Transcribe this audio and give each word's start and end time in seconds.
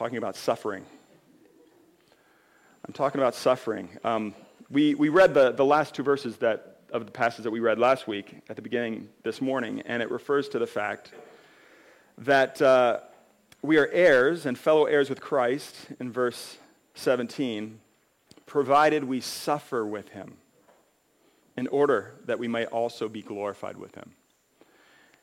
Talking 0.00 0.16
about 0.16 0.34
suffering. 0.34 0.86
I'm 2.86 2.94
talking 2.94 3.20
about 3.20 3.34
suffering. 3.34 3.90
Um, 4.02 4.34
we, 4.70 4.94
we 4.94 5.10
read 5.10 5.34
the, 5.34 5.52
the 5.52 5.66
last 5.66 5.94
two 5.94 6.02
verses 6.02 6.38
that, 6.38 6.78
of 6.90 7.04
the 7.04 7.12
passage 7.12 7.44
that 7.44 7.50
we 7.50 7.60
read 7.60 7.78
last 7.78 8.08
week 8.08 8.36
at 8.48 8.56
the 8.56 8.62
beginning 8.62 9.10
this 9.24 9.42
morning, 9.42 9.82
and 9.84 10.02
it 10.02 10.10
refers 10.10 10.48
to 10.48 10.58
the 10.58 10.66
fact 10.66 11.12
that 12.16 12.62
uh, 12.62 13.00
we 13.60 13.76
are 13.76 13.88
heirs 13.88 14.46
and 14.46 14.56
fellow 14.58 14.86
heirs 14.86 15.10
with 15.10 15.20
Christ 15.20 15.76
in 16.00 16.10
verse 16.10 16.56
17, 16.94 17.78
provided 18.46 19.04
we 19.04 19.20
suffer 19.20 19.84
with 19.84 20.08
him 20.08 20.38
in 21.58 21.66
order 21.66 22.14
that 22.24 22.38
we 22.38 22.48
may 22.48 22.64
also 22.64 23.06
be 23.06 23.20
glorified 23.20 23.76
with 23.76 23.96
him. 23.96 24.12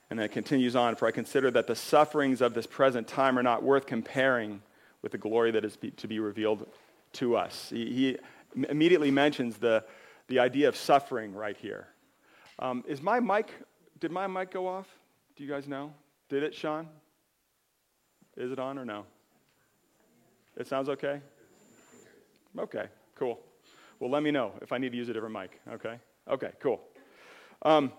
And 0.09 0.17
then 0.17 0.25
it 0.25 0.31
continues 0.31 0.75
on, 0.75 0.95
for 0.95 1.07
I 1.07 1.11
consider 1.11 1.51
that 1.51 1.67
the 1.67 1.75
sufferings 1.75 2.41
of 2.41 2.53
this 2.53 2.65
present 2.65 3.07
time 3.07 3.37
are 3.37 3.43
not 3.43 3.61
worth 3.61 3.85
comparing 3.85 4.61
with 5.01 5.11
the 5.11 5.17
glory 5.17 5.51
that 5.51 5.65
is 5.65 5.77
to 5.97 6.07
be 6.07 6.19
revealed 6.19 6.67
to 7.13 7.35
us. 7.35 7.69
He, 7.69 7.85
he, 7.93 8.17
immediately 8.69 9.11
mentions 9.11 9.57
the, 9.57 9.83
the 10.27 10.39
idea 10.39 10.67
of 10.67 10.75
suffering 10.75 11.33
right 11.33 11.57
here. 11.57 11.87
Um, 12.59 12.83
is 12.87 13.01
my 13.01 13.19
mic, 13.19 13.51
did 13.99 14.11
my 14.11 14.27
mic 14.27 14.51
go 14.51 14.67
off? 14.67 14.87
Do 15.35 15.43
you 15.43 15.49
guys 15.49 15.67
know? 15.67 15.93
Did 16.29 16.43
it, 16.43 16.55
Sean? 16.55 16.87
Is 18.35 18.51
it 18.51 18.59
on 18.59 18.77
or 18.77 18.85
no? 18.85 19.05
It 20.55 20.67
sounds 20.67 20.89
okay? 20.89 21.21
Okay, 22.57 22.85
cool. 23.15 23.39
Well, 23.99 24.09
let 24.09 24.23
me 24.23 24.31
know 24.31 24.53
if 24.61 24.71
I 24.71 24.77
need 24.77 24.91
to 24.91 24.97
use 24.97 25.09
a 25.09 25.13
different 25.13 25.33
mic, 25.33 25.59
okay? 25.73 25.99
Okay, 26.27 26.51
cool. 26.59 26.81
Um, 27.61 27.91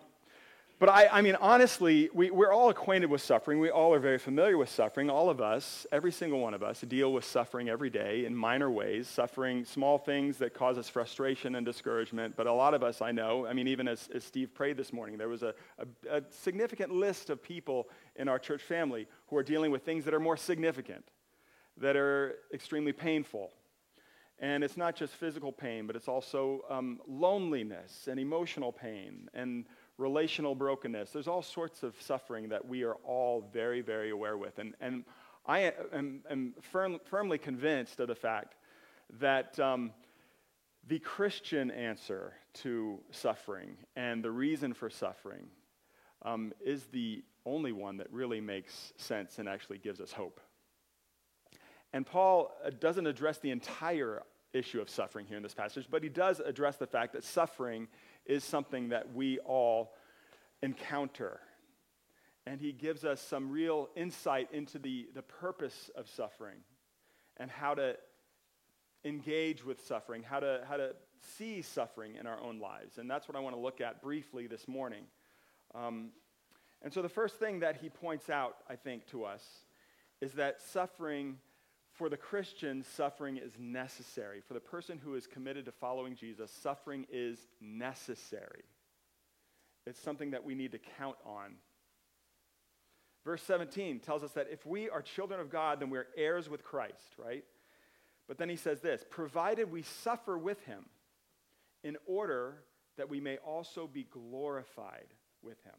but 0.78 0.88
I, 0.88 1.08
I 1.08 1.22
mean, 1.22 1.34
honestly, 1.40 2.08
we, 2.14 2.30
we're 2.30 2.52
all 2.52 2.70
acquainted 2.70 3.10
with 3.10 3.20
suffering. 3.20 3.58
We 3.58 3.70
all 3.70 3.92
are 3.94 3.98
very 3.98 4.18
familiar 4.18 4.56
with 4.56 4.68
suffering. 4.68 5.10
All 5.10 5.28
of 5.28 5.40
us, 5.40 5.86
every 5.90 6.12
single 6.12 6.38
one 6.38 6.54
of 6.54 6.62
us, 6.62 6.82
deal 6.82 7.12
with 7.12 7.24
suffering 7.24 7.68
every 7.68 7.90
day 7.90 8.26
in 8.26 8.36
minor 8.36 8.70
ways, 8.70 9.08
suffering 9.08 9.64
small 9.64 9.98
things 9.98 10.36
that 10.38 10.54
cause 10.54 10.78
us 10.78 10.88
frustration 10.88 11.56
and 11.56 11.66
discouragement. 11.66 12.36
But 12.36 12.46
a 12.46 12.52
lot 12.52 12.74
of 12.74 12.84
us, 12.84 13.02
I 13.02 13.10
know, 13.10 13.44
I 13.44 13.54
mean, 13.54 13.66
even 13.66 13.88
as, 13.88 14.08
as 14.14 14.22
Steve 14.22 14.54
prayed 14.54 14.76
this 14.76 14.92
morning, 14.92 15.18
there 15.18 15.28
was 15.28 15.42
a, 15.42 15.52
a, 15.78 16.18
a 16.18 16.22
significant 16.30 16.92
list 16.92 17.28
of 17.28 17.42
people 17.42 17.88
in 18.14 18.28
our 18.28 18.38
church 18.38 18.62
family 18.62 19.08
who 19.26 19.36
are 19.36 19.42
dealing 19.42 19.72
with 19.72 19.84
things 19.84 20.04
that 20.04 20.14
are 20.14 20.20
more 20.20 20.36
significant, 20.36 21.04
that 21.78 21.96
are 21.96 22.36
extremely 22.54 22.92
painful. 22.92 23.50
And 24.38 24.62
it's 24.62 24.76
not 24.76 24.94
just 24.94 25.14
physical 25.14 25.50
pain, 25.50 25.88
but 25.88 25.96
it's 25.96 26.06
also 26.06 26.60
um, 26.70 27.00
loneliness 27.08 28.06
and 28.08 28.20
emotional 28.20 28.70
pain 28.70 29.28
and 29.34 29.64
relational 29.98 30.54
brokenness. 30.54 31.10
There's 31.10 31.28
all 31.28 31.42
sorts 31.42 31.82
of 31.82 32.00
suffering 32.00 32.48
that 32.48 32.66
we 32.66 32.84
are 32.84 32.94
all 33.04 33.44
very, 33.52 33.80
very 33.82 34.10
aware 34.10 34.38
with. 34.38 34.58
And, 34.58 34.74
and 34.80 35.04
I 35.44 35.72
am, 35.92 36.22
am 36.30 36.54
firm, 36.60 36.98
firmly 37.04 37.38
convinced 37.38 38.00
of 38.00 38.08
the 38.08 38.14
fact 38.14 38.54
that 39.18 39.58
um, 39.58 39.92
the 40.86 41.00
Christian 41.00 41.70
answer 41.70 42.32
to 42.54 43.00
suffering 43.10 43.76
and 43.96 44.22
the 44.22 44.30
reason 44.30 44.72
for 44.72 44.88
suffering 44.88 45.46
um, 46.22 46.52
is 46.64 46.84
the 46.86 47.22
only 47.44 47.72
one 47.72 47.96
that 47.96 48.12
really 48.12 48.40
makes 48.40 48.92
sense 48.96 49.38
and 49.38 49.48
actually 49.48 49.78
gives 49.78 50.00
us 50.00 50.12
hope. 50.12 50.40
And 51.92 52.06
Paul 52.06 52.54
uh, 52.64 52.70
doesn't 52.78 53.06
address 53.06 53.38
the 53.38 53.50
entire 53.50 54.22
issue 54.52 54.80
of 54.80 54.88
suffering 54.88 55.26
here 55.26 55.36
in 55.36 55.42
this 55.42 55.54
passage, 55.54 55.86
but 55.90 56.02
he 56.02 56.08
does 56.08 56.40
address 56.40 56.76
the 56.76 56.86
fact 56.86 57.12
that 57.12 57.24
suffering 57.24 57.88
is 58.28 58.44
something 58.44 58.90
that 58.90 59.14
we 59.14 59.38
all 59.40 59.94
encounter. 60.62 61.40
And 62.46 62.60
he 62.60 62.72
gives 62.72 63.04
us 63.04 63.20
some 63.20 63.50
real 63.50 63.88
insight 63.96 64.48
into 64.52 64.78
the, 64.78 65.08
the 65.14 65.22
purpose 65.22 65.90
of 65.96 66.08
suffering 66.08 66.58
and 67.36 67.50
how 67.50 67.74
to 67.74 67.96
engage 69.04 69.64
with 69.64 69.84
suffering, 69.86 70.22
how 70.22 70.40
to, 70.40 70.62
how 70.68 70.76
to 70.76 70.94
see 71.36 71.62
suffering 71.62 72.16
in 72.16 72.26
our 72.26 72.40
own 72.40 72.58
lives. 72.58 72.98
And 72.98 73.10
that's 73.10 73.28
what 73.28 73.36
I 73.36 73.40
want 73.40 73.54
to 73.54 73.60
look 73.60 73.80
at 73.80 74.02
briefly 74.02 74.46
this 74.46 74.68
morning. 74.68 75.04
Um, 75.74 76.10
and 76.82 76.92
so 76.92 77.02
the 77.02 77.08
first 77.08 77.36
thing 77.36 77.60
that 77.60 77.76
he 77.76 77.88
points 77.88 78.30
out, 78.30 78.56
I 78.68 78.76
think, 78.76 79.06
to 79.08 79.24
us 79.24 79.44
is 80.20 80.32
that 80.32 80.60
suffering, 80.62 81.38
for 81.98 82.08
the 82.08 82.16
Christian, 82.16 82.84
suffering 82.94 83.36
is 83.36 83.52
necessary. 83.58 84.40
For 84.46 84.54
the 84.54 84.60
person 84.60 84.98
who 85.02 85.16
is 85.16 85.26
committed 85.26 85.64
to 85.64 85.72
following 85.72 86.14
Jesus, 86.14 86.50
suffering 86.62 87.06
is 87.12 87.38
necessary. 87.60 88.62
It's 89.84 90.00
something 90.00 90.30
that 90.30 90.44
we 90.44 90.54
need 90.54 90.72
to 90.72 90.78
count 90.96 91.16
on. 91.26 91.54
Verse 93.24 93.42
17 93.42 93.98
tells 93.98 94.22
us 94.22 94.30
that 94.32 94.46
if 94.50 94.64
we 94.64 94.88
are 94.88 95.02
children 95.02 95.40
of 95.40 95.50
God, 95.50 95.80
then 95.80 95.90
we're 95.90 96.06
heirs 96.16 96.48
with 96.48 96.62
Christ, 96.62 97.14
right? 97.18 97.44
But 98.28 98.38
then 98.38 98.48
he 98.48 98.56
says 98.56 98.80
this 98.80 99.04
provided 99.10 99.70
we 99.70 99.82
suffer 99.82 100.38
with 100.38 100.62
him 100.66 100.84
in 101.82 101.96
order 102.06 102.62
that 102.96 103.08
we 103.08 103.20
may 103.20 103.38
also 103.38 103.86
be 103.86 104.04
glorified 104.04 105.06
with 105.42 105.62
him. 105.64 105.74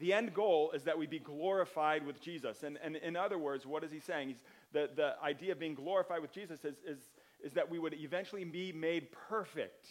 The 0.00 0.12
end 0.12 0.34
goal 0.34 0.72
is 0.72 0.82
that 0.84 0.98
we 0.98 1.06
be 1.06 1.18
glorified 1.18 2.04
with 2.04 2.20
Jesus. 2.20 2.64
And, 2.64 2.78
and 2.82 2.96
in 2.96 3.16
other 3.16 3.38
words, 3.38 3.64
what 3.64 3.84
is 3.84 3.92
he 3.92 4.00
saying? 4.00 4.28
He's, 4.28 4.44
the, 4.72 4.90
the 4.94 5.14
idea 5.22 5.52
of 5.52 5.60
being 5.60 5.74
glorified 5.74 6.20
with 6.20 6.32
Jesus 6.32 6.64
is, 6.64 6.76
is, 6.86 6.98
is 7.44 7.52
that 7.52 7.70
we 7.70 7.78
would 7.78 7.94
eventually 7.94 8.44
be 8.44 8.72
made 8.72 9.08
perfect 9.28 9.86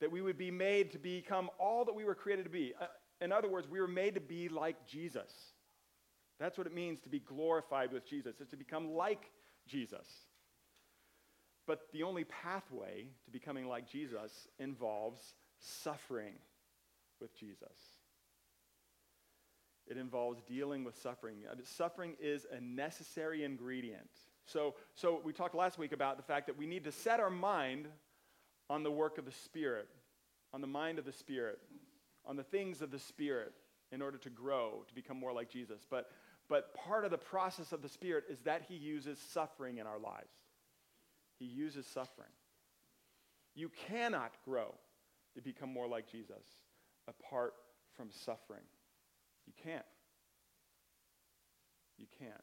that 0.00 0.10
we 0.10 0.20
would 0.20 0.38
be 0.38 0.50
made 0.50 0.92
to 0.92 0.98
become 0.98 1.48
all 1.58 1.84
that 1.84 1.94
we 1.94 2.04
were 2.04 2.14
created 2.14 2.44
to 2.44 2.50
be. 2.50 2.74
Uh, 2.80 2.86
in 3.20 3.32
other 3.32 3.48
words, 3.48 3.68
we 3.68 3.80
were 3.80 3.88
made 3.88 4.14
to 4.14 4.20
be 4.20 4.48
like 4.50 4.86
Jesus. 4.86 5.32
That's 6.38 6.58
what 6.58 6.66
it 6.66 6.74
means 6.74 7.00
to 7.00 7.08
be 7.08 7.20
glorified 7.20 7.92
with 7.92 8.06
Jesus, 8.06 8.40
is 8.40 8.48
to 8.48 8.56
become 8.56 8.92
like 8.92 9.30
Jesus. 9.66 10.06
But 11.66 11.86
the 11.92 12.02
only 12.02 12.24
pathway 12.24 13.06
to 13.24 13.30
becoming 13.30 13.66
like 13.66 13.88
Jesus 13.88 14.48
involves 14.58 15.20
suffering 15.58 16.34
with 17.20 17.34
Jesus. 17.38 17.93
It 19.86 19.96
involves 19.96 20.40
dealing 20.42 20.84
with 20.84 20.96
suffering. 21.00 21.38
Uh, 21.50 21.54
suffering 21.64 22.14
is 22.20 22.46
a 22.50 22.60
necessary 22.60 23.44
ingredient. 23.44 24.08
So, 24.46 24.74
so 24.94 25.20
we 25.24 25.32
talked 25.32 25.54
last 25.54 25.78
week 25.78 25.92
about 25.92 26.16
the 26.16 26.22
fact 26.22 26.46
that 26.46 26.56
we 26.56 26.66
need 26.66 26.84
to 26.84 26.92
set 26.92 27.20
our 27.20 27.30
mind 27.30 27.88
on 28.70 28.82
the 28.82 28.90
work 28.90 29.18
of 29.18 29.24
the 29.24 29.32
Spirit, 29.32 29.88
on 30.52 30.60
the 30.60 30.66
mind 30.66 30.98
of 30.98 31.04
the 31.04 31.12
Spirit, 31.12 31.58
on 32.26 32.36
the 32.36 32.42
things 32.42 32.80
of 32.80 32.90
the 32.90 32.98
Spirit 32.98 33.52
in 33.92 34.00
order 34.02 34.18
to 34.18 34.30
grow, 34.30 34.84
to 34.88 34.94
become 34.94 35.18
more 35.18 35.32
like 35.32 35.50
Jesus. 35.50 35.86
But, 35.88 36.10
but 36.48 36.74
part 36.74 37.04
of 37.04 37.10
the 37.10 37.18
process 37.18 37.72
of 37.72 37.82
the 37.82 37.88
Spirit 37.88 38.24
is 38.28 38.40
that 38.40 38.62
He 38.68 38.74
uses 38.74 39.18
suffering 39.18 39.78
in 39.78 39.86
our 39.86 39.98
lives. 39.98 40.32
He 41.38 41.46
uses 41.46 41.86
suffering. 41.86 42.30
You 43.54 43.70
cannot 43.88 44.32
grow 44.44 44.74
to 45.34 45.42
become 45.42 45.72
more 45.72 45.86
like 45.86 46.10
Jesus 46.10 46.44
apart 47.06 47.54
from 47.96 48.08
suffering. 48.10 48.62
You 49.46 49.52
can't. 49.62 49.84
You 51.98 52.06
can't. 52.18 52.42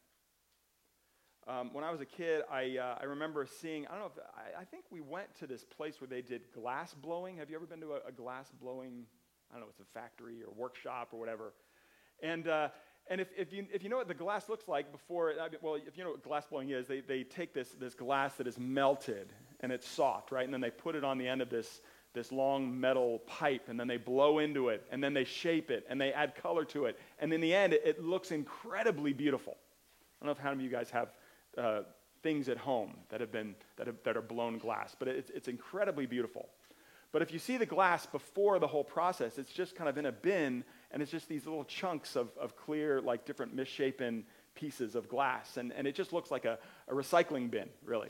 Um, 1.47 1.73
when 1.73 1.83
I 1.83 1.91
was 1.91 2.01
a 2.01 2.05
kid, 2.05 2.43
I, 2.51 2.77
uh, 2.77 2.99
I 3.01 3.05
remember 3.05 3.47
seeing, 3.47 3.87
I 3.87 3.91
don't 3.91 3.99
know 3.99 4.11
if, 4.15 4.23
I, 4.35 4.61
I, 4.61 4.63
think 4.63 4.85
we 4.91 5.01
went 5.01 5.33
to 5.39 5.47
this 5.47 5.65
place 5.65 5.99
where 5.99 6.07
they 6.07 6.21
did 6.21 6.43
glass 6.53 6.93
blowing. 6.93 7.37
Have 7.37 7.49
you 7.49 7.55
ever 7.55 7.65
been 7.65 7.81
to 7.81 7.93
a, 7.93 8.09
a 8.09 8.11
glass 8.11 8.51
blowing, 8.61 9.05
I 9.49 9.55
don't 9.55 9.61
know, 9.61 9.67
it's 9.69 9.79
a 9.79 9.91
factory 9.91 10.43
or 10.43 10.53
workshop 10.55 11.09
or 11.11 11.19
whatever. 11.19 11.53
And, 12.21 12.47
uh, 12.47 12.69
and 13.07 13.19
if, 13.19 13.29
if, 13.35 13.51
you, 13.51 13.65
if 13.73 13.83
you 13.83 13.89
know 13.89 13.97
what 13.97 14.07
the 14.07 14.13
glass 14.13 14.49
looks 14.49 14.67
like 14.67 14.91
before, 14.91 15.33
I 15.41 15.49
mean, 15.49 15.57
well, 15.61 15.75
if 15.75 15.97
you 15.97 16.03
know 16.03 16.11
what 16.11 16.23
glass 16.23 16.45
blowing 16.45 16.69
is, 16.69 16.87
they, 16.87 17.01
they 17.01 17.23
take 17.23 17.55
this, 17.55 17.69
this 17.71 17.95
glass 17.95 18.35
that 18.35 18.45
is 18.45 18.59
melted 18.59 19.33
and 19.61 19.71
it's 19.71 19.87
soft, 19.87 20.31
right? 20.31 20.45
And 20.45 20.53
then 20.53 20.61
they 20.61 20.69
put 20.69 20.95
it 20.95 21.03
on 21.03 21.17
the 21.17 21.27
end 21.27 21.41
of 21.41 21.49
this, 21.49 21.81
this 22.13 22.31
long 22.31 22.79
metal 22.79 23.19
pipe 23.25 23.69
and 23.69 23.79
then 23.79 23.87
they 23.87 23.97
blow 23.97 24.39
into 24.39 24.69
it 24.69 24.85
and 24.91 25.03
then 25.03 25.13
they 25.13 25.23
shape 25.23 25.71
it 25.71 25.85
and 25.89 25.99
they 25.99 26.11
add 26.11 26.35
color 26.35 26.65
to 26.65 26.85
it. 26.85 26.99
And 27.19 27.31
in 27.33 27.41
the 27.41 27.53
end, 27.53 27.73
it, 27.73 27.81
it 27.85 28.03
looks 28.03 28.31
incredibly 28.31 29.13
beautiful. 29.13 29.57
I 30.21 30.25
don't 30.25 30.27
know 30.27 30.31
if 30.31 30.43
how 30.43 30.49
many 30.49 30.65
of 30.65 30.71
you 30.71 30.77
guys 30.77 30.89
have 30.89 31.13
uh, 31.57 31.81
things 32.21 32.49
at 32.49 32.57
home 32.57 32.93
that 33.09 33.21
have 33.21 33.31
been 33.31 33.55
that, 33.77 33.87
have, 33.87 33.95
that 34.03 34.17
are 34.17 34.21
blown 34.21 34.57
glass, 34.57 34.95
but 34.97 35.07
it's, 35.07 35.29
it's 35.31 35.47
incredibly 35.47 36.05
beautiful. 36.05 36.49
But 37.11 37.21
if 37.21 37.33
you 37.33 37.39
see 37.39 37.57
the 37.57 37.65
glass 37.65 38.05
before 38.05 38.59
the 38.59 38.67
whole 38.67 38.83
process, 38.83 39.37
it's 39.37 39.51
just 39.51 39.75
kind 39.75 39.89
of 39.89 39.97
in 39.97 40.05
a 40.05 40.11
bin, 40.11 40.63
and 40.91 41.01
it's 41.01 41.11
just 41.11 41.27
these 41.27 41.45
little 41.45 41.65
chunks 41.65 42.15
of, 42.15 42.29
of 42.39 42.55
clear, 42.55 43.01
like 43.01 43.25
different 43.25 43.53
misshapen 43.53 44.23
pieces 44.55 44.95
of 44.95 45.09
glass, 45.09 45.57
and, 45.57 45.73
and 45.73 45.87
it 45.87 45.95
just 45.95 46.13
looks 46.13 46.31
like 46.31 46.45
a, 46.45 46.57
a 46.87 46.93
recycling 46.93 47.51
bin, 47.51 47.67
really. 47.83 48.09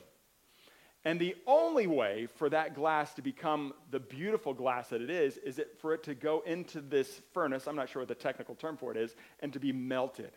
And 1.04 1.20
the 1.20 1.36
only 1.48 1.88
way 1.88 2.28
for 2.38 2.50
that 2.50 2.76
glass 2.76 3.14
to 3.16 3.24
become 3.24 3.74
the 3.90 4.00
beautiful 4.00 4.54
glass 4.54 4.90
that 4.90 5.02
it 5.02 5.10
is, 5.10 5.38
is 5.38 5.58
it 5.58 5.78
for 5.80 5.94
it 5.96 6.04
to 6.04 6.14
go 6.14 6.44
into 6.46 6.80
this 6.80 7.22
furnace, 7.34 7.68
I'm 7.68 7.76
not 7.76 7.90
sure 7.90 8.04
what 8.04 8.08
the 8.10 8.16
technical 8.16 8.54
term 8.54 8.78
for 8.78 8.92
it 8.92 8.98
is, 8.98 9.16
and 9.40 9.52
to 9.54 9.60
be 9.60 9.72
melted, 9.72 10.32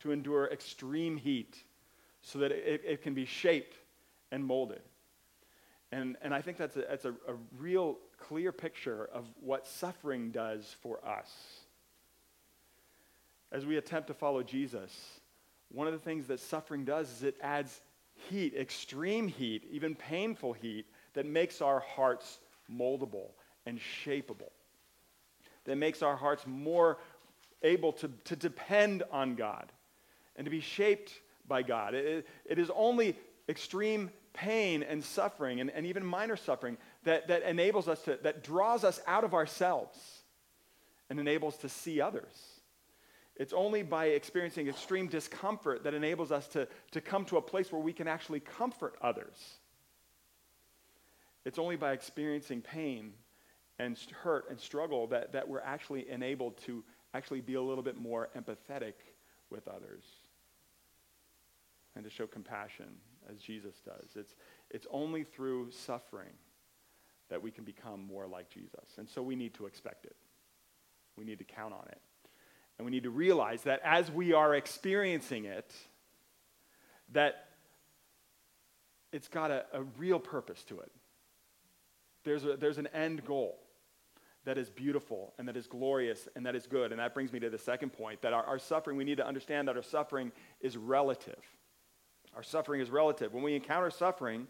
to 0.00 0.12
endure 0.12 0.46
extreme 0.46 1.18
heat 1.18 1.62
so 2.22 2.38
that 2.38 2.52
it, 2.52 2.82
it 2.86 3.02
can 3.02 3.12
be 3.12 3.26
shaped 3.26 3.76
and 4.32 4.44
molded. 4.44 4.80
And, 5.92 6.16
and 6.22 6.34
I 6.34 6.40
think 6.40 6.56
that's, 6.56 6.76
a, 6.76 6.80
that's 6.80 7.04
a, 7.04 7.10
a 7.10 7.34
real 7.58 7.98
clear 8.18 8.52
picture 8.52 9.08
of 9.12 9.26
what 9.40 9.66
suffering 9.66 10.30
does 10.30 10.74
for 10.82 11.06
us. 11.06 11.30
As 13.52 13.64
we 13.64 13.76
attempt 13.76 14.08
to 14.08 14.14
follow 14.14 14.42
Jesus, 14.42 15.20
one 15.70 15.86
of 15.86 15.92
the 15.92 15.98
things 15.98 16.26
that 16.26 16.40
suffering 16.40 16.84
does 16.84 17.10
is 17.10 17.22
it 17.22 17.36
adds 17.40 17.80
heat, 18.28 18.54
extreme 18.54 19.28
heat, 19.28 19.64
even 19.70 19.94
painful 19.94 20.52
heat, 20.52 20.86
that 21.14 21.26
makes 21.26 21.60
our 21.60 21.80
hearts 21.80 22.38
moldable 22.72 23.30
and 23.64 23.78
shapeable, 23.78 24.50
that 25.64 25.76
makes 25.76 26.02
our 26.02 26.16
hearts 26.16 26.46
more 26.46 26.98
able 27.62 27.92
to, 27.92 28.10
to 28.24 28.36
depend 28.36 29.02
on 29.10 29.34
God 29.34 29.70
and 30.36 30.44
to 30.44 30.50
be 30.50 30.60
shaped 30.60 31.12
by 31.48 31.62
God. 31.62 31.94
It, 31.94 32.26
it 32.44 32.58
is 32.58 32.70
only 32.74 33.16
extreme 33.48 34.10
pain 34.32 34.82
and 34.82 35.02
suffering 35.02 35.60
and, 35.60 35.70
and 35.70 35.86
even 35.86 36.04
minor 36.04 36.36
suffering 36.36 36.76
that, 37.04 37.28
that 37.28 37.42
enables 37.42 37.88
us 37.88 38.02
to, 38.02 38.18
that 38.22 38.44
draws 38.44 38.84
us 38.84 39.00
out 39.06 39.24
of 39.24 39.34
ourselves 39.34 39.98
and 41.08 41.18
enables 41.18 41.56
to 41.58 41.68
see 41.68 42.00
others. 42.00 42.55
It's 43.38 43.52
only 43.52 43.82
by 43.82 44.06
experiencing 44.06 44.68
extreme 44.68 45.08
discomfort 45.08 45.84
that 45.84 45.94
enables 45.94 46.32
us 46.32 46.48
to, 46.48 46.66
to 46.92 47.00
come 47.00 47.24
to 47.26 47.36
a 47.36 47.42
place 47.42 47.70
where 47.70 47.80
we 47.80 47.92
can 47.92 48.08
actually 48.08 48.40
comfort 48.40 48.96
others. 49.02 49.58
It's 51.44 51.58
only 51.58 51.76
by 51.76 51.92
experiencing 51.92 52.62
pain 52.62 53.12
and 53.78 53.98
hurt 54.22 54.50
and 54.50 54.58
struggle 54.58 55.06
that, 55.08 55.32
that 55.32 55.46
we're 55.46 55.60
actually 55.60 56.08
enabled 56.08 56.56
to 56.64 56.82
actually 57.12 57.42
be 57.42 57.54
a 57.54 57.62
little 57.62 57.84
bit 57.84 57.98
more 57.98 58.30
empathetic 58.36 58.94
with 59.50 59.68
others 59.68 60.04
and 61.94 62.04
to 62.04 62.10
show 62.10 62.26
compassion 62.26 62.86
as 63.30 63.40
Jesus 63.40 63.74
does. 63.84 64.16
It's, 64.16 64.34
it's 64.70 64.86
only 64.90 65.24
through 65.24 65.70
suffering 65.70 66.32
that 67.28 67.42
we 67.42 67.50
can 67.50 67.64
become 67.64 68.06
more 68.06 68.26
like 68.26 68.48
Jesus. 68.48 68.98
And 68.98 69.08
so 69.08 69.22
we 69.22 69.36
need 69.36 69.54
to 69.54 69.66
expect 69.66 70.04
it. 70.04 70.16
We 71.16 71.24
need 71.24 71.38
to 71.38 71.44
count 71.44 71.74
on 71.74 71.86
it. 71.88 72.00
And 72.78 72.84
we 72.84 72.90
need 72.90 73.04
to 73.04 73.10
realize 73.10 73.62
that 73.62 73.80
as 73.84 74.10
we 74.10 74.32
are 74.32 74.54
experiencing 74.54 75.46
it, 75.46 75.72
that 77.12 77.46
it's 79.12 79.28
got 79.28 79.50
a, 79.50 79.64
a 79.72 79.82
real 79.96 80.18
purpose 80.18 80.62
to 80.64 80.80
it. 80.80 80.92
There's, 82.24 82.44
a, 82.44 82.56
there's 82.56 82.78
an 82.78 82.88
end 82.88 83.24
goal 83.24 83.56
that 84.44 84.58
is 84.58 84.68
beautiful 84.70 85.32
and 85.38 85.48
that 85.48 85.56
is 85.56 85.66
glorious 85.66 86.28
and 86.36 86.44
that 86.46 86.54
is 86.54 86.66
good. 86.66 86.92
And 86.92 87.00
that 87.00 87.14
brings 87.14 87.32
me 87.32 87.40
to 87.40 87.50
the 87.50 87.58
second 87.58 87.90
point 87.90 88.22
that 88.22 88.32
our, 88.32 88.44
our 88.44 88.58
suffering, 88.58 88.96
we 88.96 89.04
need 89.04 89.16
to 89.16 89.26
understand 89.26 89.68
that 89.68 89.76
our 89.76 89.82
suffering 89.82 90.32
is 90.60 90.76
relative. 90.76 91.42
Our 92.34 92.42
suffering 92.42 92.80
is 92.80 92.90
relative. 92.90 93.32
When 93.32 93.42
we 93.42 93.54
encounter 93.54 93.90
suffering, 93.90 94.46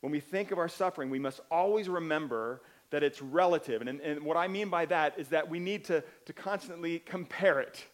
when 0.00 0.12
we 0.12 0.20
think 0.20 0.50
of 0.50 0.58
our 0.58 0.68
suffering, 0.68 1.10
we 1.10 1.18
must 1.18 1.40
always 1.50 1.88
remember 1.88 2.62
that 2.90 3.02
it's 3.02 3.20
relative. 3.20 3.82
And, 3.82 4.00
and 4.00 4.22
what 4.22 4.36
I 4.36 4.48
mean 4.48 4.68
by 4.70 4.86
that 4.86 5.18
is 5.18 5.28
that 5.28 5.48
we 5.48 5.58
need 5.58 5.84
to, 5.86 6.02
to 6.26 6.32
constantly 6.32 6.98
compare 7.00 7.60
it 7.60 7.84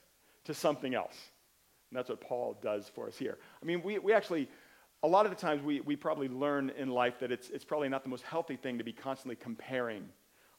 to 0.44 0.54
something 0.54 0.94
else. 0.94 1.16
And 1.90 1.98
that's 1.98 2.08
what 2.08 2.20
Paul 2.20 2.58
does 2.62 2.88
for 2.94 3.06
us 3.08 3.16
here. 3.16 3.38
I 3.62 3.64
mean, 3.64 3.82
we, 3.82 3.98
we 3.98 4.12
actually, 4.12 4.48
a 5.02 5.08
lot 5.08 5.26
of 5.26 5.30
the 5.30 5.36
times, 5.36 5.62
we, 5.62 5.80
we 5.80 5.96
probably 5.96 6.28
learn 6.28 6.70
in 6.70 6.90
life 6.90 7.18
that 7.20 7.32
it's, 7.32 7.50
it's 7.50 7.64
probably 7.64 7.88
not 7.88 8.02
the 8.02 8.08
most 8.08 8.24
healthy 8.24 8.56
thing 8.56 8.78
to 8.78 8.84
be 8.84 8.92
constantly 8.92 9.36
comparing 9.36 10.08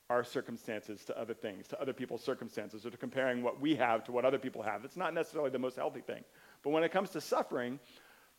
our 0.10 0.24
circumstances 0.24 1.04
to 1.06 1.20
other 1.20 1.34
things, 1.34 1.68
to 1.68 1.82
other 1.82 1.94
people's 1.94 2.24
circumstances, 2.24 2.86
or 2.86 2.92
to 2.92 2.98
comparing 2.98 3.42
what 3.42 3.60
we 3.60 3.76
have 3.76 4.04
to 4.04 4.12
what 4.12 4.24
other 4.24 4.38
people 4.38 4.62
have. 4.62 4.86
It's 4.86 4.98
not 4.98 5.14
necessarily 5.14 5.50
the 5.50 5.60
most 5.60 5.78
healthy 5.78 6.02
thing. 6.02 6.24
But 6.64 6.70
when 6.72 6.84
it 6.84 6.92
comes 6.92 7.10
to 7.12 7.22
suffering, 7.22 7.80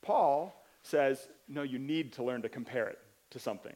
Paul 0.01 0.65
says, 0.83 1.29
no, 1.49 1.63
you 1.63 1.79
need 1.79 2.13
to 2.15 2.23
learn 2.23 2.43
to 2.43 2.49
compare 2.49 2.87
it 2.87 2.99
to 3.31 3.41
something. 3.41 3.75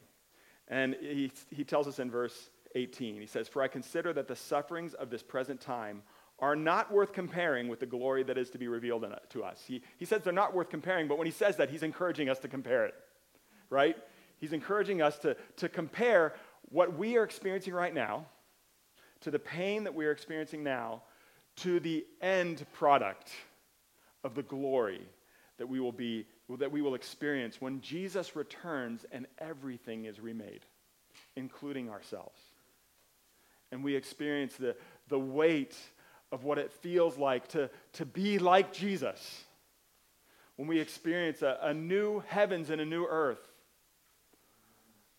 And 0.71 0.95
he, 1.01 1.31
he 1.51 1.63
tells 1.63 1.85
us 1.85 1.99
in 1.99 2.09
verse 2.09 2.49
18, 2.73 3.19
he 3.19 3.27
says, 3.27 3.47
For 3.47 3.61
I 3.61 3.67
consider 3.67 4.13
that 4.13 4.29
the 4.29 4.35
sufferings 4.35 4.93
of 4.93 5.09
this 5.09 5.21
present 5.21 5.59
time 5.59 6.01
are 6.39 6.55
not 6.55 6.91
worth 6.91 7.13
comparing 7.13 7.67
with 7.67 7.79
the 7.79 7.85
glory 7.85 8.23
that 8.23 8.37
is 8.37 8.49
to 8.51 8.57
be 8.57 8.67
revealed 8.67 9.03
in, 9.03 9.13
to 9.29 9.43
us. 9.43 9.61
He, 9.67 9.83
he 9.97 10.05
says 10.05 10.23
they're 10.23 10.33
not 10.33 10.55
worth 10.55 10.69
comparing, 10.69 11.07
but 11.07 11.17
when 11.17 11.27
he 11.27 11.31
says 11.31 11.57
that, 11.57 11.69
he's 11.69 11.83
encouraging 11.83 12.29
us 12.29 12.39
to 12.39 12.47
compare 12.47 12.85
it, 12.85 12.95
right? 13.69 13.95
He's 14.39 14.53
encouraging 14.53 15.01
us 15.01 15.19
to, 15.19 15.35
to 15.57 15.69
compare 15.69 16.33
what 16.69 16.97
we 16.97 17.17
are 17.17 17.23
experiencing 17.23 17.73
right 17.73 17.93
now 17.93 18.25
to 19.19 19.29
the 19.29 19.37
pain 19.37 19.83
that 19.83 19.93
we 19.93 20.05
are 20.05 20.11
experiencing 20.11 20.63
now 20.63 21.03
to 21.57 21.79
the 21.79 22.05
end 22.21 22.65
product 22.73 23.29
of 24.23 24.33
the 24.33 24.43
glory 24.43 25.01
that 25.57 25.67
we 25.67 25.79
will 25.79 25.91
be 25.91 26.25
that 26.57 26.71
we 26.71 26.81
will 26.81 26.95
experience 26.95 27.61
when 27.61 27.81
Jesus 27.81 28.35
returns 28.35 29.05
and 29.11 29.27
everything 29.39 30.05
is 30.05 30.19
remade, 30.19 30.65
including 31.35 31.89
ourselves. 31.89 32.39
And 33.71 33.83
we 33.83 33.95
experience 33.95 34.55
the, 34.55 34.75
the 35.07 35.19
weight 35.19 35.75
of 36.31 36.43
what 36.43 36.57
it 36.57 36.71
feels 36.71 37.17
like 37.17 37.47
to, 37.49 37.69
to 37.93 38.05
be 38.05 38.39
like 38.39 38.73
Jesus. 38.73 39.43
When 40.55 40.67
we 40.67 40.79
experience 40.79 41.41
a, 41.41 41.57
a 41.61 41.73
new 41.73 42.23
heavens 42.27 42.69
and 42.69 42.81
a 42.81 42.85
new 42.85 43.05
earth, 43.05 43.47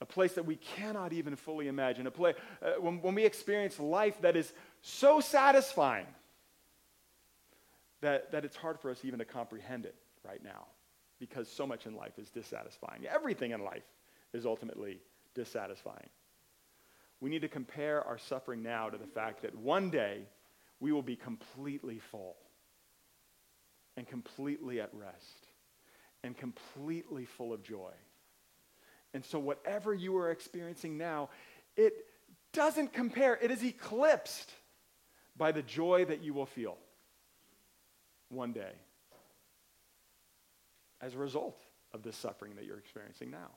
a 0.00 0.06
place 0.06 0.32
that 0.32 0.44
we 0.44 0.56
cannot 0.56 1.12
even 1.12 1.36
fully 1.36 1.68
imagine, 1.68 2.06
a 2.06 2.10
place, 2.10 2.34
uh, 2.60 2.72
when, 2.80 3.00
when 3.00 3.14
we 3.14 3.24
experience 3.24 3.78
life 3.78 4.20
that 4.22 4.36
is 4.36 4.52
so 4.82 5.20
satisfying 5.20 6.06
that, 8.00 8.32
that 8.32 8.44
it's 8.44 8.56
hard 8.56 8.80
for 8.80 8.90
us 8.90 9.04
even 9.04 9.20
to 9.20 9.24
comprehend 9.24 9.86
it 9.86 9.94
right 10.24 10.42
now 10.42 10.66
because 11.22 11.48
so 11.48 11.64
much 11.64 11.86
in 11.86 11.94
life 11.94 12.18
is 12.18 12.30
dissatisfying. 12.30 13.06
Everything 13.06 13.52
in 13.52 13.62
life 13.62 13.84
is 14.32 14.44
ultimately 14.44 14.98
dissatisfying. 15.36 16.08
We 17.20 17.30
need 17.30 17.42
to 17.42 17.48
compare 17.48 18.02
our 18.02 18.18
suffering 18.18 18.60
now 18.60 18.90
to 18.90 18.98
the 18.98 19.06
fact 19.06 19.42
that 19.42 19.54
one 19.54 19.88
day 19.88 20.22
we 20.80 20.90
will 20.90 21.00
be 21.00 21.14
completely 21.14 22.00
full 22.10 22.34
and 23.96 24.04
completely 24.04 24.80
at 24.80 24.90
rest 24.92 25.46
and 26.24 26.36
completely 26.36 27.24
full 27.24 27.52
of 27.52 27.62
joy. 27.62 27.92
And 29.14 29.24
so, 29.24 29.38
whatever 29.38 29.94
you 29.94 30.16
are 30.16 30.32
experiencing 30.32 30.98
now, 30.98 31.28
it 31.76 32.04
doesn't 32.52 32.92
compare, 32.92 33.38
it 33.40 33.52
is 33.52 33.62
eclipsed 33.62 34.50
by 35.36 35.52
the 35.52 35.62
joy 35.62 36.04
that 36.06 36.24
you 36.24 36.34
will 36.34 36.46
feel 36.46 36.78
one 38.28 38.52
day 38.52 38.72
as 41.02 41.14
a 41.14 41.18
result 41.18 41.60
of 41.92 42.02
this 42.02 42.16
suffering 42.16 42.54
that 42.56 42.64
you're 42.64 42.78
experiencing 42.78 43.30
now. 43.30 43.50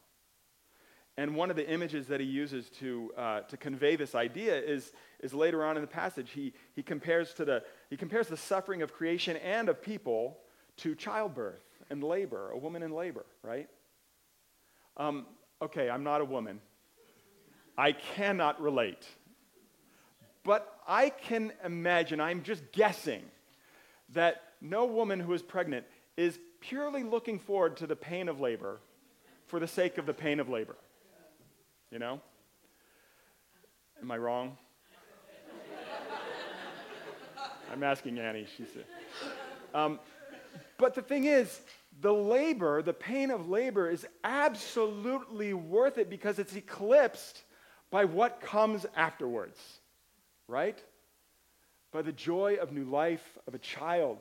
And 1.17 1.35
one 1.35 1.49
of 1.49 1.55
the 1.55 1.69
images 1.69 2.07
that 2.07 2.19
he 2.19 2.25
uses 2.25 2.69
to, 2.81 3.13
uh, 3.17 3.39
to 3.41 3.55
convey 3.55 3.95
this 3.95 4.15
idea 4.15 4.59
is, 4.59 4.91
is 5.21 5.33
later 5.33 5.63
on 5.63 5.77
in 5.77 5.81
the 5.81 5.87
passage. 5.87 6.31
He, 6.31 6.53
he, 6.73 6.83
compares 6.83 7.33
to 7.35 7.45
the, 7.45 7.63
he 7.89 7.95
compares 7.95 8.27
the 8.27 8.35
suffering 8.35 8.81
of 8.81 8.91
creation 8.91 9.37
and 9.37 9.69
of 9.69 9.81
people 9.81 10.39
to 10.77 10.93
childbirth 10.93 11.63
and 11.89 12.03
labor, 12.03 12.51
a 12.51 12.57
woman 12.57 12.83
in 12.83 12.91
labor, 12.91 13.25
right? 13.43 13.69
Um, 14.97 15.25
okay, 15.61 15.89
I'm 15.89 16.03
not 16.03 16.19
a 16.19 16.25
woman. 16.25 16.59
I 17.77 17.93
cannot 17.93 18.61
relate. 18.61 19.07
But 20.43 20.79
I 20.85 21.09
can 21.09 21.53
imagine, 21.63 22.19
I'm 22.19 22.43
just 22.43 22.71
guessing, 22.73 23.23
that 24.09 24.41
no 24.61 24.85
woman 24.85 25.19
who 25.19 25.33
is 25.33 25.41
pregnant 25.41 25.85
is 26.17 26.37
purely 26.69 27.03
looking 27.03 27.39
forward 27.39 27.77
to 27.77 27.87
the 27.87 27.95
pain 27.95 28.27
of 28.27 28.39
labor 28.39 28.79
for 29.47 29.59
the 29.59 29.67
sake 29.67 29.97
of 29.97 30.05
the 30.05 30.13
pain 30.13 30.39
of 30.39 30.49
labor. 30.49 30.75
You 31.91 31.99
know? 31.99 32.21
Am 34.01 34.11
I 34.11 34.17
wrong? 34.17 34.57
I'm 37.71 37.83
asking 37.83 38.19
Annie. 38.19 38.47
She 38.57 38.65
said. 38.65 38.85
Um, 39.73 39.99
but 40.77 40.95
the 40.95 41.01
thing 41.01 41.25
is, 41.25 41.61
the 42.01 42.13
labor, 42.13 42.81
the 42.81 42.93
pain 42.93 43.31
of 43.31 43.47
labor, 43.47 43.89
is 43.89 44.05
absolutely 44.23 45.53
worth 45.53 45.97
it 45.97 46.09
because 46.09 46.39
it's 46.39 46.55
eclipsed 46.55 47.43
by 47.91 48.05
what 48.05 48.41
comes 48.41 48.85
afterwards, 48.95 49.59
right? 50.47 50.83
By 51.91 52.01
the 52.01 52.11
joy 52.11 52.55
of 52.55 52.73
new 52.73 52.83
life, 52.83 53.37
of 53.47 53.53
a 53.53 53.59
child 53.59 54.19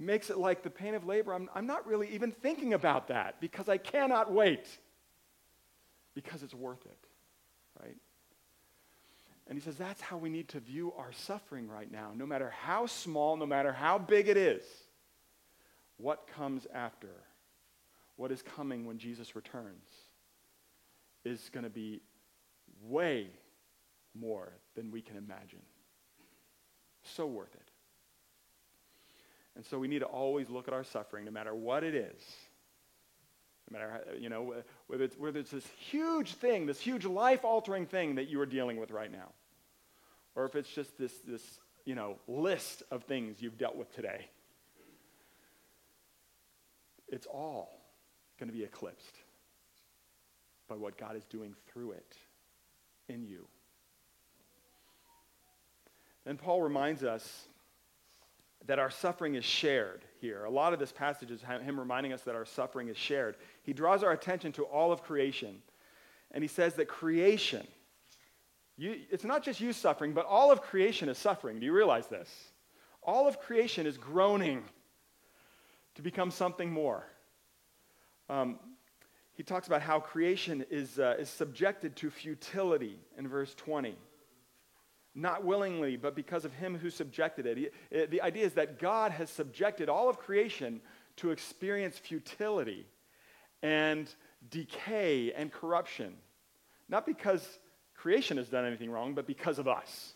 makes 0.00 0.30
it 0.30 0.38
like 0.38 0.62
the 0.62 0.70
pain 0.70 0.94
of 0.94 1.04
labor. 1.04 1.34
I'm, 1.34 1.48
I'm 1.54 1.66
not 1.66 1.86
really 1.86 2.08
even 2.08 2.32
thinking 2.32 2.72
about 2.72 3.08
that 3.08 3.40
because 3.40 3.68
I 3.68 3.76
cannot 3.76 4.32
wait 4.32 4.66
because 6.14 6.42
it's 6.42 6.54
worth 6.54 6.84
it, 6.86 6.98
right? 7.82 7.96
And 9.46 9.58
he 9.58 9.64
says 9.64 9.76
that's 9.76 10.00
how 10.00 10.16
we 10.16 10.30
need 10.30 10.48
to 10.50 10.60
view 10.60 10.92
our 10.96 11.12
suffering 11.12 11.68
right 11.68 11.90
now, 11.90 12.12
no 12.14 12.24
matter 12.24 12.50
how 12.50 12.86
small, 12.86 13.36
no 13.36 13.46
matter 13.46 13.72
how 13.72 13.98
big 13.98 14.28
it 14.28 14.36
is. 14.36 14.62
What 15.96 16.28
comes 16.34 16.66
after, 16.72 17.10
what 18.16 18.30
is 18.32 18.42
coming 18.42 18.86
when 18.86 18.98
Jesus 18.98 19.36
returns, 19.36 19.84
is 21.24 21.50
going 21.52 21.64
to 21.64 21.70
be 21.70 22.00
way 22.84 23.26
more 24.18 24.52
than 24.76 24.90
we 24.90 25.02
can 25.02 25.16
imagine. 25.16 25.62
So 27.02 27.26
worth 27.26 27.54
it. 27.54 27.69
And 29.56 29.64
so 29.66 29.78
we 29.78 29.88
need 29.88 29.98
to 30.00 30.06
always 30.06 30.48
look 30.48 30.68
at 30.68 30.74
our 30.74 30.84
suffering, 30.84 31.24
no 31.24 31.30
matter 31.30 31.54
what 31.54 31.84
it 31.84 31.94
is. 31.94 32.22
No 33.68 33.78
matter, 33.78 33.90
how, 33.90 34.00
you 34.18 34.28
know, 34.28 34.54
whether 34.86 35.04
it's, 35.04 35.16
whether 35.16 35.38
it's 35.38 35.50
this 35.50 35.66
huge 35.78 36.34
thing, 36.34 36.66
this 36.66 36.80
huge 36.80 37.04
life 37.04 37.44
altering 37.44 37.86
thing 37.86 38.16
that 38.16 38.28
you 38.28 38.40
are 38.40 38.46
dealing 38.46 38.76
with 38.78 38.90
right 38.90 39.10
now, 39.10 39.32
or 40.34 40.44
if 40.44 40.54
it's 40.54 40.70
just 40.70 40.96
this, 40.98 41.12
this, 41.26 41.42
you 41.84 41.94
know, 41.94 42.18
list 42.26 42.82
of 42.90 43.04
things 43.04 43.36
you've 43.40 43.58
dealt 43.58 43.76
with 43.76 43.94
today. 43.94 44.26
it's 47.10 47.26
all 47.26 47.80
going 48.38 48.50
to 48.50 48.56
be 48.56 48.64
eclipsed 48.64 49.16
by 50.68 50.76
what 50.76 50.96
God 50.96 51.16
is 51.16 51.24
doing 51.26 51.54
through 51.72 51.92
it 51.92 52.16
in 53.08 53.24
you. 53.24 53.46
And 56.24 56.38
Paul 56.38 56.62
reminds 56.62 57.02
us 57.02 57.46
that 58.66 58.78
our 58.78 58.90
suffering 58.90 59.34
is 59.34 59.44
shared 59.44 60.04
here. 60.20 60.44
A 60.44 60.50
lot 60.50 60.72
of 60.72 60.78
this 60.78 60.92
passage 60.92 61.30
is 61.30 61.42
him 61.42 61.78
reminding 61.78 62.12
us 62.12 62.22
that 62.22 62.34
our 62.34 62.44
suffering 62.44 62.88
is 62.88 62.96
shared. 62.96 63.36
He 63.62 63.72
draws 63.72 64.02
our 64.02 64.12
attention 64.12 64.52
to 64.52 64.64
all 64.64 64.92
of 64.92 65.02
creation, 65.02 65.62
and 66.30 66.44
he 66.44 66.48
says 66.48 66.74
that 66.74 66.86
creation, 66.86 67.66
you, 68.76 69.00
it's 69.10 69.24
not 69.24 69.42
just 69.42 69.60
you 69.60 69.72
suffering, 69.72 70.12
but 70.12 70.26
all 70.26 70.52
of 70.52 70.62
creation 70.62 71.08
is 71.08 71.18
suffering. 71.18 71.58
Do 71.58 71.66
you 71.66 71.72
realize 71.72 72.06
this? 72.06 72.30
All 73.02 73.26
of 73.26 73.40
creation 73.40 73.86
is 73.86 73.96
groaning 73.96 74.62
to 75.94 76.02
become 76.02 76.30
something 76.30 76.70
more. 76.70 77.04
Um, 78.28 78.58
he 79.34 79.42
talks 79.42 79.66
about 79.66 79.80
how 79.80 80.00
creation 80.00 80.64
is, 80.70 80.98
uh, 80.98 81.16
is 81.18 81.28
subjected 81.30 81.96
to 81.96 82.10
futility 82.10 83.00
in 83.16 83.26
verse 83.26 83.54
20 83.54 83.96
not 85.14 85.44
willingly, 85.44 85.96
but 85.96 86.14
because 86.14 86.44
of 86.44 86.52
him 86.54 86.78
who 86.78 86.90
subjected 86.90 87.46
it. 87.46 88.10
The 88.10 88.22
idea 88.22 88.46
is 88.46 88.54
that 88.54 88.78
God 88.78 89.12
has 89.12 89.28
subjected 89.28 89.88
all 89.88 90.08
of 90.08 90.18
creation 90.18 90.80
to 91.16 91.30
experience 91.30 91.98
futility 91.98 92.86
and 93.62 94.12
decay 94.50 95.32
and 95.32 95.52
corruption. 95.52 96.14
Not 96.88 97.06
because 97.06 97.58
creation 97.94 98.36
has 98.36 98.48
done 98.48 98.64
anything 98.64 98.90
wrong, 98.90 99.14
but 99.14 99.26
because 99.26 99.58
of 99.58 99.68
us. 99.68 100.14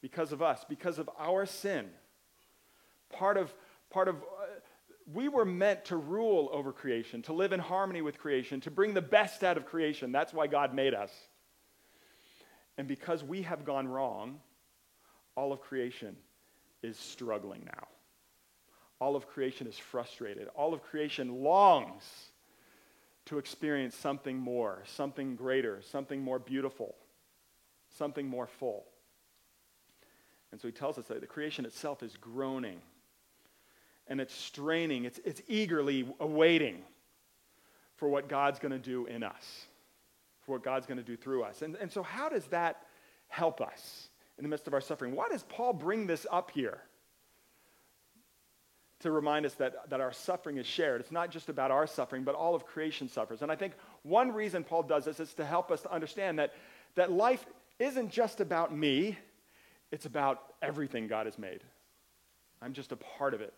Because 0.00 0.32
of 0.32 0.42
us, 0.42 0.64
because 0.68 0.98
of 0.98 1.10
our 1.18 1.44
sin. 1.46 1.86
Part 3.10 3.36
of, 3.36 3.52
part 3.90 4.08
of, 4.08 4.16
uh, 4.16 4.46
we 5.12 5.28
were 5.28 5.44
meant 5.44 5.84
to 5.86 5.96
rule 5.96 6.48
over 6.52 6.72
creation, 6.72 7.22
to 7.22 7.32
live 7.32 7.52
in 7.52 7.60
harmony 7.60 8.02
with 8.02 8.18
creation, 8.18 8.60
to 8.62 8.70
bring 8.70 8.94
the 8.94 9.02
best 9.02 9.44
out 9.44 9.56
of 9.56 9.66
creation. 9.66 10.12
That's 10.12 10.32
why 10.32 10.46
God 10.46 10.74
made 10.74 10.94
us. 10.94 11.10
And 12.78 12.86
because 12.86 13.24
we 13.24 13.42
have 13.42 13.64
gone 13.64 13.88
wrong, 13.88 14.40
all 15.34 15.52
of 15.52 15.60
creation 15.60 16.16
is 16.82 16.98
struggling 16.98 17.62
now. 17.64 17.88
All 19.00 19.16
of 19.16 19.26
creation 19.28 19.66
is 19.66 19.78
frustrated. 19.78 20.48
All 20.54 20.72
of 20.72 20.82
creation 20.82 21.42
longs 21.42 22.04
to 23.26 23.38
experience 23.38 23.94
something 23.94 24.38
more, 24.38 24.82
something 24.86 25.36
greater, 25.36 25.80
something 25.82 26.22
more 26.22 26.38
beautiful, 26.38 26.94
something 27.96 28.26
more 28.26 28.46
full. 28.46 28.84
And 30.52 30.60
so 30.60 30.68
he 30.68 30.72
tells 30.72 30.96
us 30.96 31.06
that 31.06 31.20
the 31.20 31.26
creation 31.26 31.66
itself 31.66 32.02
is 32.02 32.16
groaning 32.16 32.80
and 34.06 34.20
it's 34.20 34.34
straining, 34.34 35.04
it's, 35.04 35.18
it's 35.24 35.42
eagerly 35.48 36.06
awaiting 36.20 36.82
for 37.96 38.08
what 38.08 38.28
God's 38.28 38.58
going 38.58 38.72
to 38.72 38.78
do 38.78 39.06
in 39.06 39.22
us 39.22 39.66
for 40.46 40.52
what 40.52 40.62
God's 40.62 40.86
going 40.86 40.98
to 40.98 41.04
do 41.04 41.16
through 41.16 41.42
us. 41.42 41.62
And, 41.62 41.74
and 41.76 41.90
so, 41.92 42.02
how 42.02 42.28
does 42.28 42.46
that 42.46 42.82
help 43.28 43.60
us 43.60 44.08
in 44.38 44.44
the 44.44 44.48
midst 44.48 44.68
of 44.68 44.74
our 44.74 44.80
suffering? 44.80 45.14
Why 45.14 45.28
does 45.28 45.42
Paul 45.42 45.72
bring 45.72 46.06
this 46.06 46.26
up 46.30 46.52
here? 46.52 46.78
To 49.00 49.10
remind 49.10 49.44
us 49.44 49.52
that, 49.54 49.90
that 49.90 50.00
our 50.00 50.12
suffering 50.12 50.56
is 50.56 50.66
shared. 50.66 51.02
It's 51.02 51.12
not 51.12 51.30
just 51.30 51.50
about 51.50 51.70
our 51.70 51.86
suffering, 51.86 52.24
but 52.24 52.34
all 52.34 52.54
of 52.54 52.64
creation 52.64 53.08
suffers. 53.08 53.42
And 53.42 53.52
I 53.52 53.56
think 53.56 53.74
one 54.04 54.32
reason 54.32 54.64
Paul 54.64 54.84
does 54.84 55.04
this 55.04 55.20
is 55.20 55.34
to 55.34 55.44
help 55.44 55.70
us 55.70 55.82
to 55.82 55.92
understand 55.92 56.38
that, 56.38 56.54
that 56.94 57.12
life 57.12 57.44
isn't 57.78 58.10
just 58.10 58.40
about 58.40 58.74
me, 58.74 59.18
it's 59.92 60.06
about 60.06 60.54
everything 60.62 61.08
God 61.08 61.26
has 61.26 61.38
made. 61.38 61.60
I'm 62.62 62.72
just 62.72 62.90
a 62.90 62.96
part 62.96 63.34
of 63.34 63.42
it. 63.42 63.52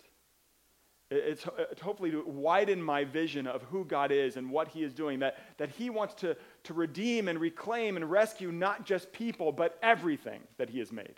It's, 1.11 1.47
it's, 1.57 1.81
hopefully 1.81 2.11
to 2.11 2.23
widen 2.23 2.83
my 2.83 3.05
vision 3.05 3.47
of 3.47 3.63
who 3.63 3.85
God 3.85 4.13
is 4.13 4.37
and 4.37 4.51
what 4.51 4.69
He 4.69 4.83
is 4.83 4.93
doing, 4.93 5.21
that, 5.21 5.39
that 5.57 5.71
He 5.71 5.89
wants 5.89 6.15
to, 6.17 6.37
to 6.65 6.75
redeem 6.75 7.29
and 7.29 7.41
reclaim 7.41 7.97
and 7.97 8.11
rescue 8.11 8.53
not 8.53 8.85
just 8.85 9.11
people, 9.13 9.51
but 9.51 9.79
everything 9.83 10.41
that 10.59 10.69
He 10.69 10.79
has 10.81 10.93
made. 10.93 11.15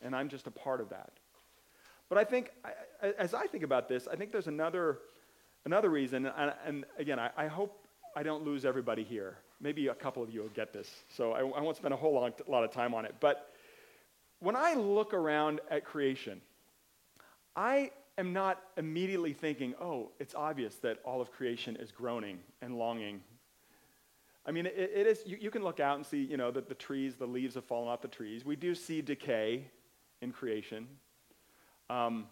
And 0.00 0.14
I'm 0.14 0.28
just 0.28 0.46
a 0.46 0.50
part 0.50 0.80
of 0.80 0.90
that. 0.90 1.10
But 2.08 2.18
I 2.18 2.24
think, 2.24 2.52
as 3.18 3.34
I 3.34 3.46
think 3.46 3.64
about 3.64 3.88
this, 3.88 4.06
I 4.06 4.16
think 4.16 4.30
there's 4.30 4.46
another, 4.46 4.98
another 5.64 5.90
reason, 5.90 6.26
and, 6.26 6.52
and 6.64 6.84
again, 6.98 7.18
I, 7.18 7.30
I, 7.36 7.46
hope 7.46 7.86
I 8.16 8.22
don't 8.22 8.44
lose 8.44 8.64
everybody 8.64 9.04
here. 9.04 9.38
Maybe 9.60 9.88
a 9.88 9.94
couple 9.94 10.22
of 10.22 10.30
you 10.30 10.40
will 10.42 10.48
get 10.48 10.72
this, 10.72 10.88
so 11.16 11.32
I, 11.32 11.40
I 11.40 11.60
won't 11.60 11.76
spend 11.76 11.94
a 11.94 11.96
whole 11.96 12.14
lot, 12.14 12.48
lot 12.48 12.64
of 12.64 12.72
time 12.72 12.94
on 12.94 13.04
it. 13.04 13.14
But 13.20 13.54
when 14.40 14.56
I 14.56 14.74
look 14.74 15.14
around 15.14 15.60
at 15.70 15.84
creation, 15.84 16.40
I 17.54 17.90
am 18.18 18.32
not 18.32 18.60
immediately 18.76 19.32
thinking, 19.32 19.74
oh, 19.80 20.10
it's 20.18 20.34
obvious 20.34 20.76
that 20.76 20.98
all 21.04 21.20
of 21.20 21.30
creation 21.32 21.76
is 21.76 21.90
groaning 21.90 22.38
and 22.60 22.76
longing. 22.76 23.20
I 24.46 24.52
mean, 24.52 24.66
it, 24.66 24.74
it 24.76 25.06
is, 25.06 25.22
you, 25.26 25.36
you, 25.40 25.50
can 25.50 25.62
look 25.62 25.80
out 25.80 25.96
and 25.96 26.06
see, 26.06 26.22
you 26.22 26.36
know, 26.36 26.50
that 26.50 26.68
the 26.68 26.74
trees, 26.74 27.16
the 27.16 27.26
leaves 27.26 27.54
have 27.54 27.64
fallen 27.64 27.88
off 27.88 28.00
the 28.00 28.08
trees. 28.08 28.44
We 28.44 28.56
do 28.56 28.74
see 28.74 29.02
decay 29.02 29.64
in 30.22 30.32
creation. 30.32 30.86
Um, 31.88 32.26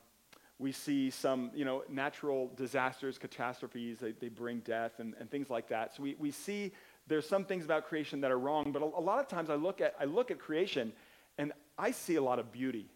we 0.58 0.73
see 0.73 1.11
some, 1.11 1.50
you 1.54 1.64
know, 1.64 1.85
natural 1.88 2.50
disasters, 2.56 3.18
catastrophes, 3.18 3.99
they, 4.00 4.12
they 4.12 4.28
bring 4.28 4.61
death 4.61 4.99
and, 4.99 5.14
and 5.20 5.30
things 5.30 5.50
like 5.50 5.68
that. 5.68 5.94
So 5.94 6.02
we, 6.02 6.16
we 6.18 6.30
see 6.30 6.73
there's 7.06 7.28
some 7.28 7.44
things 7.44 7.64
about 7.64 7.87
creation 7.87 8.20
that 8.23 8.30
are 8.30 8.38
wrong, 8.38 8.73
but 8.73 8.82
a, 8.82 8.85
a 8.85 9.00
lot 9.00 9.20
of 9.20 9.28
times 9.28 9.50
I 9.50 9.54
look, 9.54 9.80
at, 9.80 9.94
I 10.00 10.04
look 10.04 10.30
at 10.30 10.38
creation 10.38 10.92
and 11.38 11.52
I 11.78 11.92
see 11.92 12.16
a 12.16 12.23
lot 12.23 12.38
of 12.38 12.50
beauty. 12.50 12.87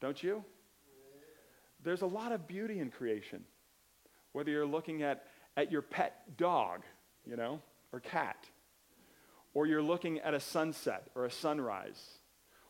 Don't 0.00 0.22
you? 0.22 0.44
There's 1.86 2.02
a 2.02 2.06
lot 2.06 2.32
of 2.32 2.46
beauty 2.46 2.80
in 2.80 2.90
creation. 2.90 3.44
Whether 4.32 4.50
you're 4.50 4.66
looking 4.66 5.02
at, 5.02 5.24
at 5.56 5.70
your 5.70 5.82
pet 5.82 6.36
dog, 6.36 6.82
you 7.24 7.36
know, 7.36 7.60
or 7.92 8.00
cat, 8.00 8.36
or 9.54 9.66
you're 9.66 9.82
looking 9.82 10.18
at 10.18 10.34
a 10.34 10.40
sunset 10.40 11.08
or 11.14 11.24
a 11.24 11.30
sunrise, 11.30 12.18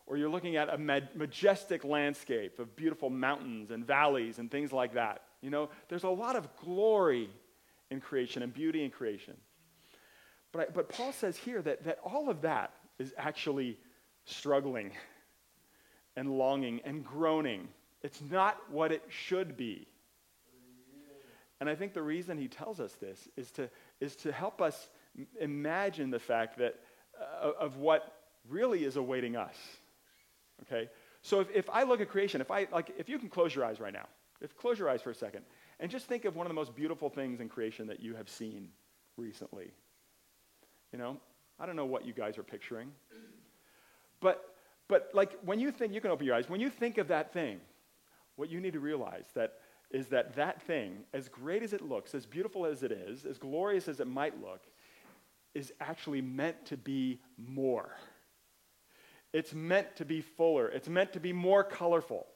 or 0.05 0.17
you're 0.17 0.29
looking 0.29 0.55
at 0.55 0.73
a 0.73 0.77
majestic 0.77 1.83
landscape 1.83 2.59
of 2.59 2.75
beautiful 2.75 3.09
mountains 3.09 3.71
and 3.71 3.85
valleys 3.85 4.39
and 4.39 4.49
things 4.49 4.71
like 4.71 4.93
that. 4.93 5.23
You 5.41 5.49
know, 5.49 5.69
there's 5.89 6.03
a 6.03 6.09
lot 6.09 6.35
of 6.35 6.47
glory 6.55 7.29
in 7.91 7.99
creation 7.99 8.43
and 8.43 8.53
beauty 8.53 8.85
in 8.85 8.91
creation. 8.91 9.35
But, 10.51 10.61
I, 10.61 10.65
but 10.73 10.89
Paul 10.89 11.11
says 11.11 11.35
here 11.35 11.61
that, 11.63 11.83
that 11.83 11.99
all 12.03 12.29
of 12.29 12.41
that 12.41 12.71
is 12.99 13.13
actually 13.17 13.77
struggling 14.25 14.91
and 16.15 16.37
longing 16.37 16.81
and 16.85 17.03
groaning 17.03 17.67
it's 18.07 18.21
not 18.31 18.57
what 18.71 18.93
it 18.93 19.03
should 19.09 19.57
be. 19.57 19.85
And 21.59 21.69
I 21.69 21.75
think 21.75 21.93
the 21.93 22.01
reason 22.01 22.37
he 22.37 22.47
tells 22.47 22.79
us 22.79 22.93
this 22.93 23.27
is 23.35 23.51
to, 23.51 23.69
is 23.99 24.15
to 24.17 24.31
help 24.31 24.61
us 24.61 24.87
imagine 25.41 26.09
the 26.09 26.19
fact 26.19 26.57
that, 26.59 26.75
uh, 27.19 27.51
of 27.59 27.75
what 27.75 28.13
really 28.47 28.85
is 28.85 28.95
awaiting 28.95 29.35
us. 29.35 29.57
Okay? 30.61 30.89
So 31.21 31.41
if, 31.41 31.49
if 31.53 31.69
I 31.69 31.83
look 31.83 31.99
at 31.99 32.07
creation, 32.07 32.39
if 32.39 32.49
I, 32.49 32.69
like, 32.71 32.93
if 32.97 33.09
you 33.09 33.19
can 33.19 33.27
close 33.27 33.53
your 33.53 33.65
eyes 33.65 33.81
right 33.81 33.91
now, 33.91 34.07
if 34.39 34.55
close 34.55 34.79
your 34.79 34.89
eyes 34.89 35.01
for 35.01 35.09
a 35.09 35.15
second, 35.15 35.43
and 35.81 35.91
just 35.91 36.05
think 36.05 36.23
of 36.23 36.37
one 36.37 36.45
of 36.45 36.49
the 36.49 36.55
most 36.55 36.73
beautiful 36.77 37.09
things 37.09 37.41
in 37.41 37.49
creation 37.49 37.87
that 37.87 37.99
you 37.99 38.15
have 38.15 38.29
seen 38.29 38.69
recently. 39.17 39.73
You 40.93 40.99
know, 40.99 41.17
I 41.59 41.65
don't 41.65 41.75
know 41.75 41.83
what 41.85 42.05
you 42.05 42.13
guys 42.13 42.37
are 42.37 42.43
picturing. 42.43 42.89
But, 44.21 44.45
but 44.87 45.09
like, 45.13 45.37
when 45.43 45.59
you 45.59 45.71
think, 45.71 45.93
you 45.93 45.99
can 45.99 46.11
open 46.11 46.25
your 46.25 46.35
eyes, 46.35 46.49
when 46.49 46.61
you 46.61 46.69
think 46.69 46.97
of 46.99 47.09
that 47.09 47.33
thing, 47.33 47.59
what 48.37 48.49
you 48.49 48.61
need 48.61 48.73
to 48.73 48.79
realize 48.79 49.25
that 49.35 49.55
is 49.91 50.07
that 50.07 50.35
that 50.35 50.61
thing, 50.61 50.99
as 51.13 51.29
great 51.29 51.63
as 51.63 51.73
it 51.73 51.81
looks, 51.81 52.13
as 52.13 52.25
beautiful 52.25 52.65
as 52.65 52.83
it 52.83 52.91
is, 52.91 53.25
as 53.25 53.37
glorious 53.37 53.87
as 53.87 53.99
it 53.99 54.07
might 54.07 54.41
look, 54.41 54.61
is 55.53 55.73
actually 55.79 56.21
meant 56.21 56.65
to 56.65 56.77
be 56.77 57.19
more. 57.37 57.89
It's 59.33 59.53
meant 59.53 59.95
to 59.97 60.05
be 60.05 60.21
fuller. 60.21 60.67
It's 60.67 60.89
meant 60.89 61.13
to 61.13 61.19
be 61.19 61.33
more 61.33 61.63
colorful. 61.63 62.27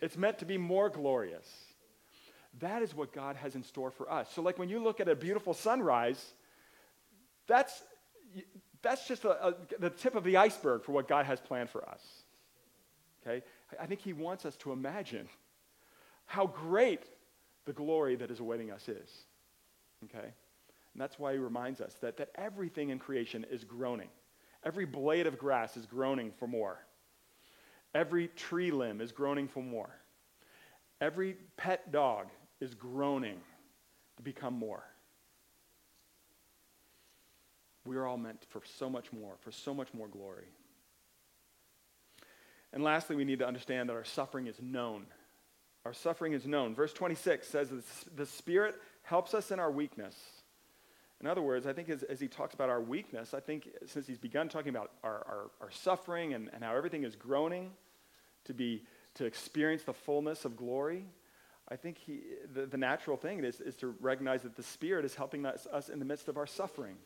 It's 0.00 0.16
meant 0.16 0.38
to 0.38 0.44
be 0.44 0.58
more 0.58 0.88
glorious. 0.88 1.48
That 2.60 2.82
is 2.82 2.94
what 2.94 3.12
God 3.12 3.36
has 3.36 3.54
in 3.54 3.62
store 3.62 3.90
for 3.90 4.10
us. 4.10 4.28
So, 4.32 4.42
like 4.42 4.58
when 4.58 4.68
you 4.68 4.82
look 4.82 5.00
at 5.00 5.08
a 5.08 5.14
beautiful 5.14 5.54
sunrise, 5.54 6.32
that's, 7.46 7.82
that's 8.80 9.06
just 9.06 9.24
a, 9.24 9.48
a, 9.48 9.54
the 9.78 9.90
tip 9.90 10.14
of 10.14 10.24
the 10.24 10.36
iceberg 10.36 10.84
for 10.84 10.92
what 10.92 11.08
God 11.08 11.26
has 11.26 11.40
planned 11.40 11.70
for 11.70 11.88
us. 11.88 12.02
Okay? 13.26 13.44
I 13.80 13.86
think 13.86 14.00
he 14.00 14.12
wants 14.12 14.44
us 14.44 14.56
to 14.58 14.72
imagine 14.72 15.28
how 16.26 16.46
great 16.46 17.02
the 17.64 17.72
glory 17.72 18.16
that 18.16 18.30
is 18.30 18.40
awaiting 18.40 18.70
us 18.70 18.88
is. 18.88 19.10
Okay? 20.04 20.26
And 20.26 21.00
that's 21.00 21.18
why 21.18 21.32
he 21.32 21.38
reminds 21.38 21.80
us 21.80 21.94
that, 22.00 22.16
that 22.18 22.30
everything 22.34 22.90
in 22.90 22.98
creation 22.98 23.44
is 23.50 23.64
groaning. 23.64 24.08
Every 24.64 24.84
blade 24.84 25.26
of 25.26 25.38
grass 25.38 25.76
is 25.76 25.86
groaning 25.86 26.32
for 26.38 26.46
more. 26.46 26.78
Every 27.94 28.28
tree 28.28 28.70
limb 28.70 29.00
is 29.00 29.12
groaning 29.12 29.48
for 29.48 29.62
more. 29.62 29.90
Every 31.00 31.36
pet 31.56 31.92
dog 31.92 32.28
is 32.60 32.74
groaning 32.74 33.40
to 34.16 34.22
become 34.22 34.54
more. 34.54 34.84
We 37.84 37.96
are 37.96 38.06
all 38.06 38.16
meant 38.16 38.46
for 38.48 38.62
so 38.78 38.88
much 38.88 39.12
more, 39.12 39.34
for 39.40 39.52
so 39.52 39.74
much 39.74 39.92
more 39.92 40.08
glory. 40.08 40.46
And 42.74 42.82
lastly, 42.82 43.14
we 43.14 43.24
need 43.24 43.38
to 43.38 43.46
understand 43.46 43.88
that 43.88 43.94
our 43.94 44.04
suffering 44.04 44.48
is 44.48 44.60
known. 44.60 45.06
Our 45.86 45.94
suffering 45.94 46.32
is 46.32 46.44
known. 46.44 46.74
Verse 46.74 46.92
26 46.92 47.46
says 47.46 47.70
the 48.16 48.26
Spirit 48.26 48.74
helps 49.02 49.32
us 49.32 49.52
in 49.52 49.60
our 49.60 49.70
weakness. 49.70 50.16
In 51.20 51.28
other 51.28 51.40
words, 51.40 51.68
I 51.68 51.72
think 51.72 51.88
as, 51.88 52.02
as 52.02 52.18
he 52.18 52.26
talks 52.26 52.52
about 52.52 52.70
our 52.70 52.80
weakness, 52.80 53.32
I 53.32 53.38
think 53.38 53.68
since 53.86 54.08
he's 54.08 54.18
begun 54.18 54.48
talking 54.48 54.70
about 54.70 54.90
our, 55.04 55.14
our, 55.14 55.50
our 55.60 55.70
suffering 55.70 56.34
and, 56.34 56.50
and 56.52 56.64
how 56.64 56.74
everything 56.74 57.04
is 57.04 57.14
groaning 57.14 57.70
to, 58.46 58.52
be, 58.52 58.82
to 59.14 59.24
experience 59.24 59.84
the 59.84 59.94
fullness 59.94 60.44
of 60.44 60.56
glory, 60.56 61.06
I 61.68 61.76
think 61.76 61.96
he, 61.96 62.22
the, 62.52 62.66
the 62.66 62.76
natural 62.76 63.16
thing 63.16 63.44
is, 63.44 63.60
is 63.60 63.76
to 63.76 63.94
recognize 64.00 64.42
that 64.42 64.56
the 64.56 64.64
Spirit 64.64 65.04
is 65.04 65.14
helping 65.14 65.46
us, 65.46 65.66
us 65.72 65.88
in 65.88 66.00
the 66.00 66.04
midst 66.04 66.26
of 66.28 66.36
our 66.36 66.46
suffering. 66.46 66.96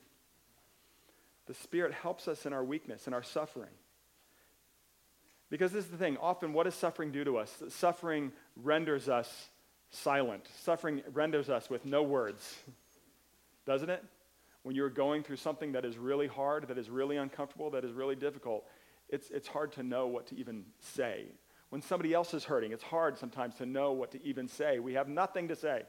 The 1.47 1.55
Spirit 1.55 1.93
helps 1.93 2.27
us 2.27 2.47
in 2.47 2.55
our 2.55 2.65
weakness 2.65 3.05
and 3.05 3.15
our 3.15 3.23
suffering. 3.23 3.71
Because 5.51 5.73
this 5.73 5.85
is 5.85 5.91
the 5.91 5.97
thing 5.97 6.17
often, 6.19 6.53
what 6.53 6.65
does 6.65 6.75
suffering 6.75 7.11
do 7.11 7.25
to 7.25 7.39
us? 7.39 7.63
Suffering 7.69 8.33
renders 8.57 9.09
us 9.09 9.49
silent, 9.91 10.47
suffering 10.61 11.03
renders 11.13 11.49
us 11.49 11.71
with 11.71 11.87
no 11.87 12.03
words, 12.03 12.59
doesn't 13.67 13.89
it? 13.89 14.05
When 14.63 14.75
you're 14.75 14.91
going 14.91 15.23
through 15.23 15.37
something 15.37 15.73
that 15.73 15.85
is 15.85 15.97
really 15.97 16.27
hard, 16.27 16.69
that 16.69 16.77
is 16.77 16.91
really 16.91 17.17
uncomfortable, 17.17 17.71
that 17.71 17.85
is 17.85 17.93
really 17.93 18.17
difficult, 18.17 18.65
it's, 19.09 19.31
it's 19.31 19.49
hard 19.49 19.73
to 19.73 19.83
know 19.83 20.07
what 20.07 20.27
to 20.27 20.37
even 20.37 20.65
say. 20.81 21.27
When 21.71 21.81
somebody 21.81 22.13
else 22.13 22.35
is 22.35 22.45
hurting, 22.45 22.73
it's 22.73 22.83
hard 22.83 23.17
sometimes 23.19 23.55
to 23.57 23.67
know 23.67 23.93
what 23.93 24.11
to 24.13 24.23
even 24.25 24.49
say. 24.49 24.79
We 24.79 24.95
have 24.95 25.09
nothing 25.09 25.49
to 25.49 25.57
say. 25.57 25.83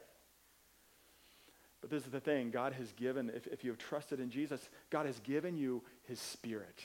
But 1.80 1.90
this 1.90 2.04
is 2.04 2.10
the 2.10 2.20
thing 2.20 2.50
God 2.50 2.74
has 2.74 2.92
given, 2.92 3.30
if, 3.34 3.46
if 3.46 3.64
you 3.64 3.70
have 3.70 3.78
trusted 3.78 4.20
in 4.20 4.30
Jesus, 4.30 4.68
God 4.90 5.06
has 5.06 5.18
given 5.20 5.56
you 5.56 5.82
his 6.04 6.20
spirit. 6.20 6.80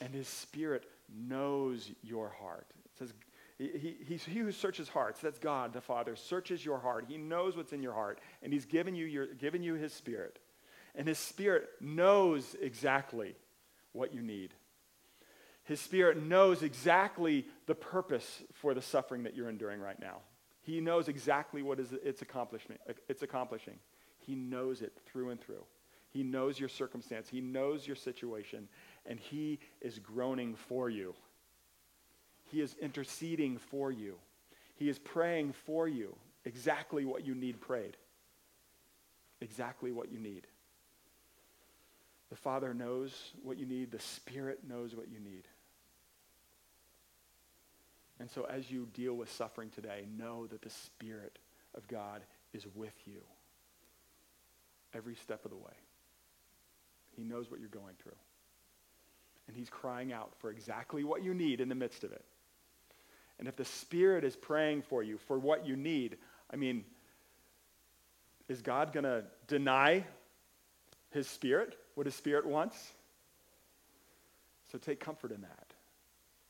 And 0.00 0.14
his 0.14 0.28
spirit 0.28 0.84
knows 1.14 1.90
your 2.02 2.28
heart. 2.28 2.66
It 2.84 2.98
says, 2.98 3.12
he, 3.58 3.96
he's 4.06 4.24
he 4.24 4.38
who 4.38 4.52
searches 4.52 4.88
hearts, 4.88 5.20
that's 5.20 5.38
God 5.38 5.72
the 5.72 5.80
Father, 5.80 6.14
searches 6.14 6.64
your 6.64 6.78
heart. 6.78 7.06
He 7.08 7.16
knows 7.16 7.56
what's 7.56 7.72
in 7.72 7.82
your 7.82 7.94
heart, 7.94 8.20
and 8.42 8.52
he's 8.52 8.66
given 8.66 8.94
you, 8.94 9.04
your, 9.04 9.26
given 9.26 9.62
you 9.62 9.74
his 9.74 9.92
spirit. 9.92 10.38
And 10.94 11.08
his 11.08 11.18
spirit 11.18 11.68
knows 11.80 12.56
exactly 12.60 13.34
what 13.92 14.14
you 14.14 14.22
need. 14.22 14.54
His 15.64 15.80
spirit 15.80 16.22
knows 16.22 16.62
exactly 16.62 17.46
the 17.66 17.74
purpose 17.74 18.42
for 18.54 18.74
the 18.74 18.80
suffering 18.80 19.24
that 19.24 19.36
you're 19.36 19.50
enduring 19.50 19.80
right 19.80 20.00
now. 20.00 20.18
He 20.62 20.80
knows 20.80 21.08
exactly 21.08 21.62
what 21.62 21.80
is 21.80 21.92
its 21.92 22.22
accomplishment, 22.22 22.80
it's 23.08 23.22
accomplishing. 23.22 23.78
He 24.20 24.34
knows 24.34 24.82
it 24.82 24.92
through 25.06 25.30
and 25.30 25.40
through. 25.40 25.64
He 26.10 26.22
knows 26.22 26.58
your 26.58 26.68
circumstance. 26.68 27.28
He 27.28 27.40
knows 27.40 27.86
your 27.86 27.96
situation 27.96 28.68
and 29.08 29.18
He 29.18 29.58
is 29.80 29.98
groaning 29.98 30.54
for 30.54 30.88
you. 30.88 31.14
He 32.44 32.60
is 32.60 32.76
interceding 32.80 33.58
for 33.58 33.90
you. 33.90 34.16
He 34.76 34.88
is 34.88 34.98
praying 34.98 35.54
for 35.66 35.88
you 35.88 36.14
exactly 36.44 37.04
what 37.04 37.26
you 37.26 37.34
need 37.34 37.60
prayed. 37.60 37.96
Exactly 39.40 39.90
what 39.90 40.12
you 40.12 40.18
need. 40.18 40.46
The 42.30 42.36
Father 42.36 42.74
knows 42.74 43.32
what 43.42 43.56
you 43.56 43.66
need, 43.66 43.90
the 43.90 43.98
Spirit 43.98 44.60
knows 44.68 44.94
what 44.94 45.08
you 45.10 45.18
need. 45.18 45.48
And 48.20 48.30
so, 48.30 48.44
as 48.44 48.70
you 48.70 48.88
deal 48.92 49.14
with 49.14 49.30
suffering 49.30 49.70
today, 49.70 50.04
know 50.18 50.46
that 50.48 50.60
the 50.60 50.70
Spirit 50.70 51.38
of 51.74 51.86
God 51.86 52.22
is 52.52 52.66
with 52.74 52.94
you 53.06 53.20
every 54.92 55.14
step 55.14 55.44
of 55.44 55.50
the 55.50 55.56
way. 55.56 55.76
He 57.16 57.22
knows 57.22 57.50
what 57.50 57.60
you're 57.60 57.68
going 57.68 57.94
through 58.02 58.12
and 59.48 59.56
he's 59.56 59.70
crying 59.70 60.12
out 60.12 60.30
for 60.38 60.50
exactly 60.50 61.02
what 61.02 61.24
you 61.24 61.34
need 61.34 61.60
in 61.60 61.68
the 61.68 61.74
midst 61.74 62.04
of 62.04 62.12
it. 62.12 62.24
And 63.38 63.48
if 63.48 63.56
the 63.56 63.64
Spirit 63.64 64.24
is 64.24 64.36
praying 64.36 64.82
for 64.82 65.02
you 65.02 65.16
for 65.16 65.38
what 65.38 65.66
you 65.66 65.74
need, 65.74 66.18
I 66.52 66.56
mean, 66.56 66.84
is 68.48 68.62
God 68.62 68.92
going 68.92 69.04
to 69.04 69.24
deny 69.46 70.04
his 71.10 71.26
Spirit, 71.26 71.76
what 71.94 72.06
his 72.06 72.14
Spirit 72.14 72.46
wants? 72.46 72.92
So 74.70 74.78
take 74.78 75.00
comfort 75.00 75.32
in 75.32 75.40
that. 75.40 75.72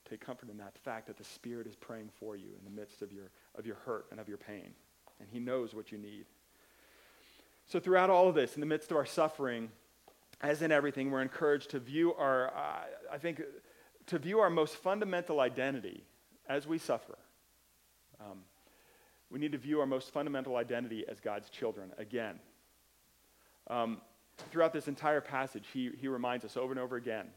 Take 0.09 0.21
comfort 0.21 0.49
in 0.51 0.57
that 0.59 0.77
fact 0.79 1.07
that 1.07 1.17
the 1.17 1.25
Spirit 1.25 1.67
is 1.67 1.77
praying 1.77 2.11
for 2.19 2.35
you 2.35 2.49
in 2.59 2.65
the 2.65 2.81
midst 2.81 3.03
of 3.03 3.13
your, 3.13 3.31
of 3.57 3.67
your 3.67 3.77
hurt 3.85 4.07
and 4.11 4.19
of 4.19 4.29
your 4.29 4.39
pain. 4.39 4.73
And 5.21 5.29
he 5.31 5.39
knows 5.39 5.75
what 5.75 5.93
you 5.93 5.99
need. 5.99 6.25
So 7.67 7.79
throughout 7.79 8.09
all 8.09 8.29
of 8.29 8.35
this, 8.35 8.55
in 8.55 8.61
the 8.61 8.67
midst 8.67 8.91
of 8.91 8.97
our 8.97 9.05
suffering, 9.07 9.71
as 10.40 10.62
in 10.62 10.70
everything, 10.72 11.11
we're 11.11 11.22
encouraged 11.22 11.70
to 11.70 11.81
view 11.81 12.14
our, 12.14 12.48
uh, 12.48 13.12
I 13.12 13.18
think, 13.18 13.42
to 14.07 14.18
view 14.18 14.40
our 14.40 14.51
most 14.51 14.77
fundamental 14.77 15.40
identity 15.40 16.05
as 16.48 16.66
we 16.66 16.79
suffer. 16.79 17.18
Um, 18.20 18.40
we 19.31 19.38
need 19.38 19.53
to 19.53 19.59
view 19.59 19.81
our 19.81 19.87
most 19.87 20.12
fundamental 20.12 20.57
identity 20.57 21.05
as 21.09 21.20
God's 21.20 21.51
children 21.51 21.92
again. 21.98 22.38
Um, 23.68 24.01
throughout 24.51 24.72
this 24.72 24.88
entire 24.88 25.20
passage, 25.20 25.66
he, 25.72 25.90
he 26.01 26.09
reminds 26.09 26.44
us 26.44 26.57
over 26.57 26.72
and 26.72 26.81
over 26.81 26.96
again 26.96 27.29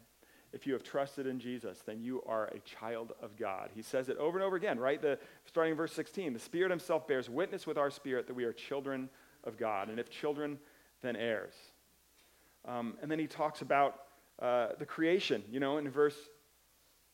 if 0.53 0.67
you 0.67 0.73
have 0.73 0.83
trusted 0.83 1.27
in 1.27 1.39
Jesus, 1.39 1.81
then 1.85 2.01
you 2.01 2.21
are 2.27 2.47
a 2.47 2.59
child 2.59 3.13
of 3.21 3.37
God. 3.37 3.69
He 3.73 3.81
says 3.81 4.09
it 4.09 4.17
over 4.17 4.37
and 4.37 4.45
over 4.45 4.55
again, 4.55 4.79
right? 4.79 5.01
The, 5.01 5.17
starting 5.45 5.71
in 5.71 5.77
verse 5.77 5.93
16 5.93 6.33
the 6.33 6.39
Spirit 6.39 6.71
Himself 6.71 7.07
bears 7.07 7.29
witness 7.29 7.65
with 7.65 7.77
our 7.77 7.89
spirit 7.89 8.27
that 8.27 8.33
we 8.33 8.43
are 8.43 8.53
children 8.53 9.09
of 9.43 9.57
God. 9.57 9.89
And 9.89 9.99
if 9.99 10.09
children, 10.09 10.59
then 11.01 11.15
heirs. 11.15 11.53
Um, 12.67 12.95
and 13.01 13.09
then 13.09 13.19
he 13.19 13.27
talks 13.27 13.61
about 13.61 13.95
uh, 14.39 14.69
the 14.79 14.85
creation, 14.85 15.43
you 15.51 15.59
know, 15.59 15.77
in 15.77 15.89
verse, 15.89 16.17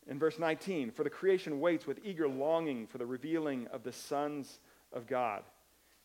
in 0.08 0.20
verse 0.20 0.40
19. 0.40 0.92
For 0.92 1.04
the 1.04 1.10
creation 1.10 1.60
waits 1.60 1.86
with 1.86 2.00
eager 2.04 2.28
longing 2.28 2.88
for 2.88 2.98
the 2.98 3.06
revealing 3.06 3.68
of 3.68 3.84
the 3.84 3.92
sons 3.92 4.60
of 4.94 5.08
God. 5.08 5.44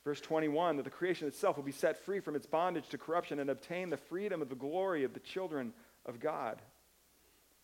Verse 0.04 0.20
21 0.20 0.76
that 0.76 0.82
the 0.82 0.90
creation 0.90 1.28
itself 1.28 1.56
will 1.56 1.64
be 1.64 1.72
set 1.72 1.96
free 2.04 2.20
from 2.20 2.34
its 2.34 2.46
bondage 2.46 2.88
to 2.88 2.98
corruption 2.98 3.38
and 3.38 3.50
obtain 3.50 3.90
the 3.90 3.96
freedom 3.96 4.42
of 4.42 4.48
the 4.48 4.54
glory 4.54 5.04
of 5.04 5.14
the 5.14 5.20
children 5.20 5.72
of 6.06 6.18
God. 6.18 6.60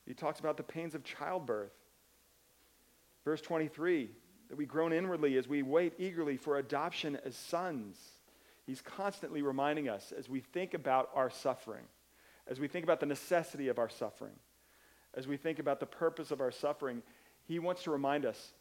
He 0.06 0.14
talks 0.14 0.40
about 0.40 0.56
the 0.56 0.62
pains 0.62 0.94
of 0.94 1.04
childbirth. 1.04 1.72
Verse 3.24 3.40
23 3.40 4.10
that 4.48 4.56
we 4.56 4.64
groan 4.64 4.94
inwardly 4.94 5.36
as 5.36 5.46
we 5.46 5.62
wait 5.62 5.92
eagerly 5.98 6.38
for 6.38 6.56
adoption 6.56 7.18
as 7.24 7.36
sons. 7.36 7.98
He's 8.68 8.82
constantly 8.82 9.40
reminding 9.40 9.88
us 9.88 10.12
as 10.12 10.28
we 10.28 10.40
think 10.40 10.74
about 10.74 11.08
our 11.14 11.30
suffering, 11.30 11.84
as 12.46 12.60
we 12.60 12.68
think 12.68 12.84
about 12.84 13.00
the 13.00 13.06
necessity 13.06 13.68
of 13.68 13.78
our 13.78 13.88
suffering, 13.88 14.34
as 15.14 15.26
we 15.26 15.38
think 15.38 15.58
about 15.58 15.80
the 15.80 15.86
purpose 15.86 16.30
of 16.30 16.42
our 16.42 16.50
suffering, 16.50 17.02
he 17.46 17.58
wants 17.58 17.84
to 17.84 17.90
remind 17.90 18.26
us 18.26 18.52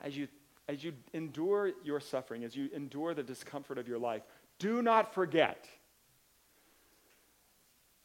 as 0.00 0.16
you, 0.16 0.28
as 0.68 0.84
you 0.84 0.92
endure 1.12 1.72
your 1.82 1.98
suffering, 1.98 2.44
as 2.44 2.54
you 2.54 2.70
endure 2.72 3.14
the 3.14 3.22
discomfort 3.24 3.78
of 3.78 3.88
your 3.88 3.98
life, 3.98 4.22
do 4.60 4.80
not 4.80 5.12
forget 5.12 5.66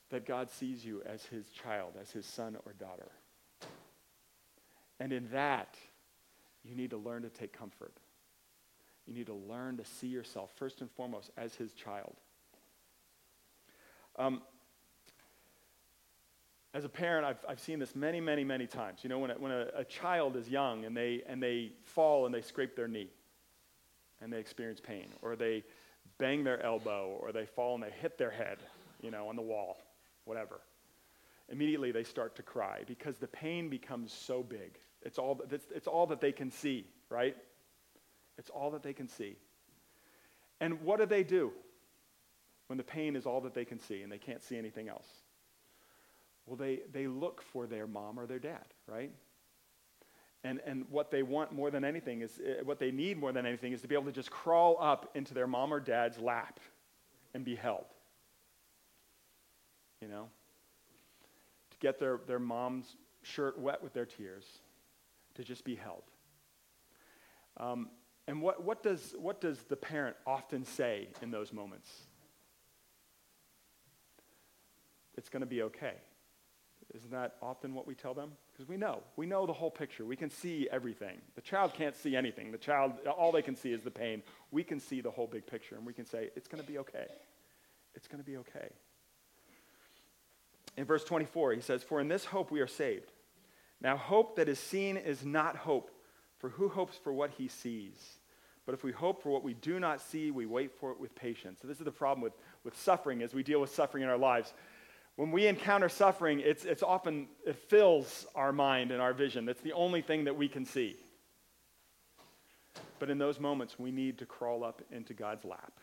that 0.09 0.25
God 0.25 0.49
sees 0.49 0.83
you 0.83 1.03
as 1.05 1.23
his 1.25 1.47
child, 1.49 1.93
as 2.01 2.09
his 2.09 2.25
son 2.25 2.57
or 2.65 2.73
daughter. 2.73 3.11
And 4.99 5.13
in 5.13 5.29
that, 5.29 5.77
you 6.63 6.73
need 6.73 6.89
to 6.89 6.97
learn 6.97 7.21
to 7.21 7.29
take 7.29 7.53
comfort. 7.53 7.93
You 9.07 9.13
need 9.13 9.27
to 9.27 9.33
learn 9.33 9.77
to 9.77 9.85
see 9.85 10.07
yourself, 10.07 10.51
first 10.55 10.81
and 10.81 10.91
foremost, 10.91 11.31
as 11.37 11.55
his 11.55 11.71
child. 11.71 12.13
Um, 14.17 14.41
as 16.73 16.83
a 16.83 16.89
parent, 16.89 17.25
I've, 17.25 17.43
I've 17.47 17.59
seen 17.59 17.79
this 17.79 17.95
many, 17.95 18.19
many, 18.19 18.43
many 18.43 18.67
times. 18.67 18.99
You 19.03 19.09
know, 19.09 19.19
when, 19.19 19.31
a, 19.31 19.35
when 19.35 19.51
a, 19.51 19.67
a 19.77 19.83
child 19.85 20.35
is 20.35 20.49
young 20.49 20.85
and 20.85 20.95
they, 20.95 21.23
and 21.27 21.41
they 21.41 21.71
fall 21.83 22.25
and 22.25 22.35
they 22.35 22.41
scrape 22.41 22.75
their 22.75 22.87
knee 22.87 23.09
and 24.21 24.33
they 24.33 24.39
experience 24.39 24.81
pain, 24.81 25.07
or 25.21 25.35
they 25.35 25.63
bang 26.17 26.43
their 26.43 26.61
elbow, 26.63 27.17
or 27.19 27.31
they 27.31 27.45
fall 27.45 27.75
and 27.75 27.83
they 27.83 27.91
hit 28.01 28.17
their 28.17 28.31
head, 28.31 28.57
you 29.01 29.11
know, 29.11 29.29
on 29.29 29.35
the 29.35 29.41
wall, 29.41 29.77
whatever. 30.25 30.59
Immediately 31.49 31.91
they 31.91 32.03
start 32.03 32.35
to 32.35 32.43
cry 32.43 32.81
because 32.87 33.17
the 33.17 33.27
pain 33.27 33.69
becomes 33.69 34.11
so 34.11 34.43
big. 34.43 34.79
It's 35.03 35.19
all, 35.19 35.39
it's, 35.51 35.67
it's 35.73 35.87
all 35.87 36.07
that 36.07 36.19
they 36.19 36.31
can 36.31 36.51
see, 36.51 36.87
right? 37.09 37.37
It's 38.37 38.49
all 38.49 38.71
that 38.71 38.83
they 38.83 38.93
can 38.93 39.07
see. 39.07 39.35
And 40.59 40.81
what 40.81 40.99
do 40.99 41.05
they 41.05 41.23
do 41.23 41.51
when 42.67 42.77
the 42.77 42.83
pain 42.83 43.15
is 43.15 43.25
all 43.25 43.41
that 43.41 43.53
they 43.53 43.65
can 43.65 43.79
see 43.79 44.01
and 44.01 44.11
they 44.11 44.17
can't 44.17 44.43
see 44.43 44.57
anything 44.57 44.89
else? 44.89 45.07
Well, 46.45 46.55
they, 46.55 46.79
they 46.91 47.07
look 47.07 47.41
for 47.41 47.67
their 47.67 47.87
mom 47.87 48.19
or 48.19 48.25
their 48.25 48.39
dad, 48.39 48.65
right? 48.87 49.11
And, 50.43 50.61
and 50.65 50.85
what 50.89 51.11
they 51.11 51.23
want 51.23 51.51
more 51.51 51.69
than 51.69 51.83
anything 51.83 52.21
is, 52.21 52.39
uh, 52.39 52.63
what 52.63 52.79
they 52.79 52.91
need 52.91 53.17
more 53.17 53.31
than 53.33 53.45
anything 53.45 53.73
is 53.73 53.81
to 53.81 53.87
be 53.87 53.95
able 53.95 54.05
to 54.05 54.11
just 54.11 54.31
crawl 54.31 54.77
up 54.79 55.11
into 55.13 55.33
their 55.33 55.47
mom 55.47 55.73
or 55.73 55.79
dad's 55.79 56.19
lap 56.19 56.59
and 57.33 57.43
be 57.43 57.55
held. 57.55 57.85
You 60.01 60.07
know? 60.07 60.29
To 61.71 61.77
get 61.79 61.99
their, 61.99 62.21
their 62.27 62.39
mom's 62.39 62.95
shirt 63.23 63.59
wet 63.59 63.83
with 63.83 63.93
their 63.93 64.05
tears, 64.05 64.45
to 65.35 65.43
just 65.43 65.65
be 65.65 65.75
held. 65.75 66.03
Um, 67.57 67.89
and 68.27 68.41
what, 68.41 68.63
what, 68.63 68.83
does, 68.83 69.15
what 69.17 69.39
does 69.39 69.59
the 69.69 69.75
parent 69.75 70.15
often 70.25 70.65
say 70.65 71.07
in 71.21 71.31
those 71.31 71.53
moments? 71.53 71.89
It's 75.17 75.29
going 75.29 75.41
to 75.41 75.47
be 75.47 75.63
okay. 75.63 75.95
Isn't 76.93 77.11
that 77.11 77.35
often 77.41 77.73
what 77.73 77.87
we 77.87 77.95
tell 77.95 78.13
them? 78.13 78.31
Because 78.51 78.67
we 78.67 78.77
know. 78.77 79.01
We 79.15 79.25
know 79.25 79.45
the 79.45 79.53
whole 79.53 79.71
picture. 79.71 80.05
We 80.05 80.15
can 80.15 80.29
see 80.29 80.67
everything. 80.71 81.17
The 81.35 81.41
child 81.41 81.73
can't 81.73 81.95
see 81.95 82.15
anything. 82.15 82.51
The 82.51 82.57
child, 82.57 82.93
all 83.05 83.31
they 83.31 83.41
can 83.41 83.55
see 83.55 83.71
is 83.71 83.81
the 83.81 83.91
pain. 83.91 84.23
We 84.51 84.63
can 84.63 84.79
see 84.79 85.01
the 85.01 85.11
whole 85.11 85.27
big 85.27 85.45
picture, 85.45 85.75
and 85.75 85.85
we 85.85 85.93
can 85.93 86.05
say, 86.05 86.29
it's 86.35 86.47
going 86.47 86.63
to 86.63 86.69
be 86.69 86.77
okay. 86.79 87.07
It's 87.95 88.07
going 88.07 88.23
to 88.23 88.29
be 88.29 88.37
okay. 88.37 88.69
In 90.77 90.85
verse 90.85 91.03
24, 91.03 91.53
he 91.53 91.61
says, 91.61 91.83
For 91.83 91.99
in 91.99 92.07
this 92.07 92.25
hope 92.25 92.51
we 92.51 92.61
are 92.61 92.67
saved. 92.67 93.11
Now, 93.81 93.97
hope 93.97 94.37
that 94.37 94.47
is 94.47 94.59
seen 94.59 94.97
is 94.97 95.25
not 95.25 95.55
hope, 95.55 95.91
for 96.39 96.49
who 96.49 96.69
hopes 96.69 96.97
for 96.97 97.11
what 97.11 97.31
he 97.31 97.47
sees? 97.47 98.17
But 98.65 98.73
if 98.73 98.83
we 98.83 98.91
hope 98.91 99.23
for 99.23 99.29
what 99.29 99.43
we 99.43 99.53
do 99.53 99.79
not 99.79 100.01
see, 100.01 100.29
we 100.29 100.45
wait 100.45 100.71
for 100.77 100.91
it 100.91 100.99
with 100.99 101.15
patience. 101.15 101.59
So 101.61 101.67
this 101.67 101.79
is 101.79 101.85
the 101.85 101.91
problem 101.91 102.21
with, 102.21 102.33
with 102.63 102.77
suffering 102.77 103.21
as 103.21 103.33
we 103.33 103.41
deal 103.41 103.61
with 103.61 103.73
suffering 103.73 104.03
in 104.03 104.09
our 104.09 104.17
lives. 104.17 104.53
When 105.15 105.31
we 105.31 105.47
encounter 105.47 105.89
suffering, 105.89 106.41
it's, 106.41 106.65
it's 106.65 106.83
often, 106.83 107.27
it 107.45 107.55
fills 107.55 108.27
our 108.35 108.51
mind 108.51 108.91
and 108.91 109.01
our 109.01 109.13
vision. 109.13 109.47
It's 109.47 109.61
the 109.61 109.73
only 109.73 110.01
thing 110.01 110.25
that 110.25 110.35
we 110.35 110.49
can 110.49 110.65
see. 110.65 110.97
But 112.99 113.09
in 113.09 113.17
those 113.17 113.39
moments, 113.39 113.79
we 113.79 113.91
need 113.91 114.17
to 114.19 114.25
crawl 114.25 114.63
up 114.63 114.81
into 114.91 115.13
God's 115.13 115.45
lap 115.45 115.73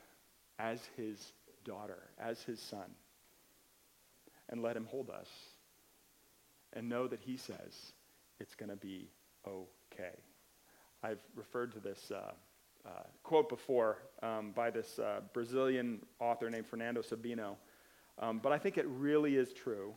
as 0.58 0.80
his 0.96 1.32
daughter, 1.64 2.10
as 2.18 2.42
his 2.42 2.60
son, 2.60 2.94
and 4.50 4.62
let 4.62 4.76
him 4.76 4.84
hold 4.84 5.10
us 5.10 5.28
and 6.74 6.88
know 6.88 7.08
that 7.08 7.20
he 7.20 7.36
says 7.36 7.92
it's 8.40 8.54
going 8.54 8.70
to 8.70 8.76
be 8.76 9.08
okay. 9.48 10.18
I've 11.04 11.20
referred 11.36 11.72
to 11.72 11.80
this 11.80 12.10
uh, 12.10 12.32
uh, 12.86 12.90
quote 13.22 13.50
before 13.50 13.98
um, 14.22 14.52
by 14.52 14.70
this 14.70 14.98
uh, 14.98 15.20
Brazilian 15.34 16.00
author 16.18 16.48
named 16.48 16.66
Fernando 16.66 17.02
Sabino, 17.02 17.56
um, 18.18 18.38
but 18.42 18.52
I 18.52 18.58
think 18.58 18.78
it 18.78 18.86
really 18.88 19.36
is 19.36 19.52
true. 19.52 19.92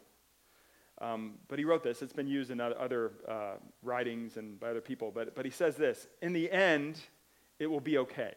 Um, 1.00 1.36
but 1.48 1.60
he 1.60 1.66
wrote 1.66 1.84
this. 1.84 2.02
It's 2.02 2.12
been 2.12 2.28
used 2.28 2.52
in 2.52 2.60
other 2.60 3.12
uh, 3.28 3.54
writings 3.84 4.36
and 4.36 4.60
by 4.60 4.72
other 4.72 4.82
people. 4.82 5.12
But, 5.14 5.34
but 5.36 5.46
he 5.46 5.52
says 5.52 5.76
this 5.78 6.08
In 6.22 6.34
the 6.34 6.52
end, 6.52 7.00
it 7.58 7.68
will 7.68 7.80
be 7.80 8.00
okay. 8.00 8.34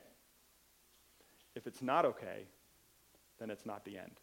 If 1.56 1.66
it's 1.66 1.82
not 1.82 2.04
okay, 2.04 2.44
then 3.40 3.50
it's 3.50 3.66
not 3.66 3.84
the 3.84 3.98
end. 3.98 4.20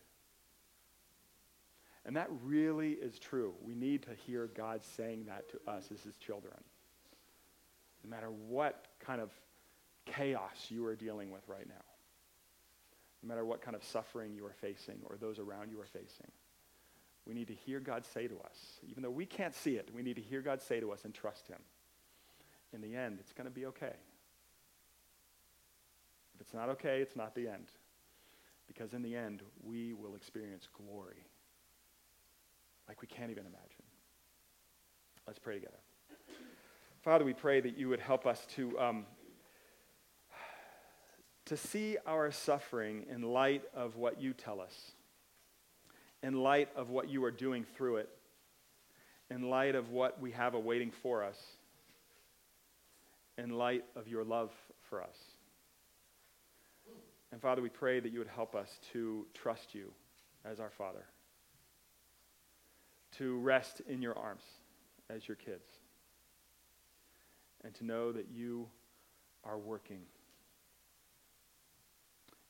And 2.05 2.15
that 2.15 2.29
really 2.43 2.91
is 2.91 3.19
true. 3.19 3.55
We 3.62 3.75
need 3.75 4.03
to 4.03 4.12
hear 4.25 4.47
God 4.55 4.81
saying 4.95 5.25
that 5.25 5.49
to 5.49 5.60
us 5.69 5.89
as 5.91 6.01
his 6.03 6.15
children. 6.15 6.55
No 8.08 8.15
matter 8.15 8.30
what 8.32 8.88
kind 9.00 9.20
of 9.20 9.32
chaos 10.06 10.67
you 10.70 10.86
are 10.86 10.96
dealing 10.96 11.30
with 11.30 11.41
right 11.48 11.67
now, 11.67 11.84
no 13.22 13.28
matter 13.28 13.43
what 13.43 13.62
kind 13.62 13.76
of 13.76 13.84
suffering 13.84 14.34
you 14.34 14.46
are 14.46 14.54
facing 14.62 15.00
or 15.04 15.17
those 15.17 15.39
around 15.39 15.72
you 15.72 15.82
are 15.82 15.88
facing, 15.88 16.32
we 17.26 17.34
need 17.34 17.48
to 17.48 17.54
hear 17.54 17.82
God 17.82 18.06
say 18.06 18.28
to 18.28 18.36
us, 18.36 18.80
even 18.88 19.04
though 19.04 19.10
we 19.10 19.26
can't 19.26 19.54
see 19.54 19.76
it, 19.76 19.89
we 19.93 20.02
need 20.02 20.15
to 20.15 20.22
hear 20.22 20.41
God 20.41 20.62
say 20.62 20.80
to 20.80 20.91
us 20.93 21.04
and 21.04 21.13
trust 21.13 21.50
him. 21.50 21.60
In 22.72 22.80
the 22.80 22.96
end, 22.96 23.17
it's 23.20 23.34
going 23.34 23.48
to 23.48 23.54
be 23.54 23.65
okay. 23.65 23.96
If 26.36 26.41
it's 26.41 26.54
not 26.54 26.70
okay, 26.70 27.02
it's 27.02 27.17
not 27.17 27.36
the 27.36 27.50
end. 27.50 27.67
Because 28.67 28.93
in 28.93 29.02
the 29.02 29.15
end, 29.15 29.41
we 29.63 29.93
will 29.93 30.15
experience 30.15 30.67
glory 30.72 31.26
like 32.88 33.02
we 33.02 33.08
can't 33.08 33.32
even 33.32 33.46
imagine. 33.46 33.84
Let's 35.26 35.39
pray 35.39 35.56
together. 35.56 35.80
Father, 37.08 37.24
we 37.24 37.32
pray 37.32 37.62
that 37.62 37.78
you 37.78 37.88
would 37.88 38.02
help 38.02 38.28
us 38.28 38.46
to, 38.58 38.78
um, 38.78 39.06
to 41.46 41.56
see 41.56 41.96
our 42.06 42.34
suffering 42.34 43.06
in 43.10 43.22
light 43.22 43.63
of 43.74 43.96
what 43.96 44.20
you 44.20 44.34
tell 44.34 44.60
us, 44.60 44.91
in 46.22 46.34
light 46.34 46.67
of 46.76 46.89
what 46.89 47.08
you 47.08 47.24
are 47.24 47.32
doing 47.32 47.63
through 47.78 47.96
it, 47.96 48.10
in 49.32 49.50
light 49.50 49.74
of 49.74 49.89
what 49.89 50.20
we 50.20 50.32
have 50.32 50.54
awaiting 50.54 50.91
for 50.91 51.24
us, 51.24 51.41
in 53.38 53.52
light 53.52 53.86
of 53.96 54.10
your 54.10 54.26
love 54.26 54.52
for 54.89 55.02
us. 55.02 55.17
And 57.32 57.41
Father, 57.41 57.62
we 57.62 57.70
pray 57.70 58.02
that 58.02 58.12
you 58.12 58.20
would 58.20 58.28
help 58.28 58.54
us 58.54 58.82
to 58.91 59.26
trust 59.34 59.74
you 59.74 59.93
as 60.43 60.60
our 60.60 60.72
Father 60.72 61.06
to 63.17 63.38
rest 63.38 63.82
in 63.88 64.02
your 64.02 64.17
arms 64.17 64.43
as 65.10 65.26
your 65.26 65.38
kids 65.38 65.76
and 67.67 67.75
to 67.75 67.86
know 67.86 68.13
that 68.13 68.27
you 68.34 68.65
are 69.43 69.58
working. 69.58 69.99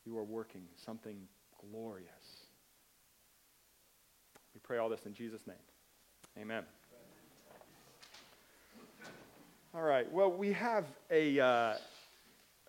You 0.06 0.16
are 0.20 0.24
working 0.24 0.62
something 0.86 1.18
glorious. 1.72 2.46
We 4.54 4.60
pray 4.62 4.78
all 4.78 4.90
this 4.90 5.08
in 5.08 5.16
Jesus' 5.16 5.42
name. 5.48 5.58
Amen. 6.40 6.64
All 9.74 9.82
right. 9.82 10.10
Well, 10.12 10.32
we 10.32 10.54
have 10.54 10.86
a 11.10 11.40
uh, 11.40 11.74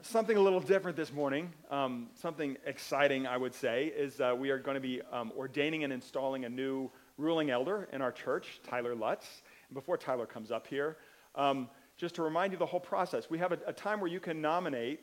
something 0.01 0.39
a 0.39 0.41
little 0.41 0.61
different 0.61 0.97
this 0.97 1.13
morning. 1.13 1.53
Um, 1.71 2.09
something 2.15 2.57
exciting, 2.65 3.27
I 3.27 3.37
would 3.37 3.55
say, 3.55 3.93
is 3.95 4.23
uh, 4.23 4.35
we 4.35 4.49
are 4.49 4.59
going 4.59 4.77
to 4.77 4.81
be 4.81 5.03
um, 5.13 5.33
ordaining 5.37 5.85
and 5.85 5.93
installing 5.93 6.47
a 6.47 6.49
new 6.49 6.91
ruling 7.19 7.51
elder 7.51 7.91
in 7.93 8.01
our 8.01 8.13
church, 8.13 8.61
Tyler 8.67 8.95
Lutz. 8.95 9.43
And 9.69 9.75
before 9.75 9.99
Tyler 9.99 10.25
comes 10.25 10.51
up 10.51 10.67
here, 10.67 10.97
um, 11.35 11.69
just 11.99 12.15
to 12.15 12.23
remind 12.23 12.53
you 12.53 12.59
the 12.59 12.67
whole 12.67 12.81
process, 12.81 13.29
we 13.29 13.39
have 13.39 13.53
a, 13.53 13.59
a 13.67 13.73
time 13.73 14.01
where 14.01 14.11
you 14.11 14.21
can 14.21 14.41
nominate 14.41 15.01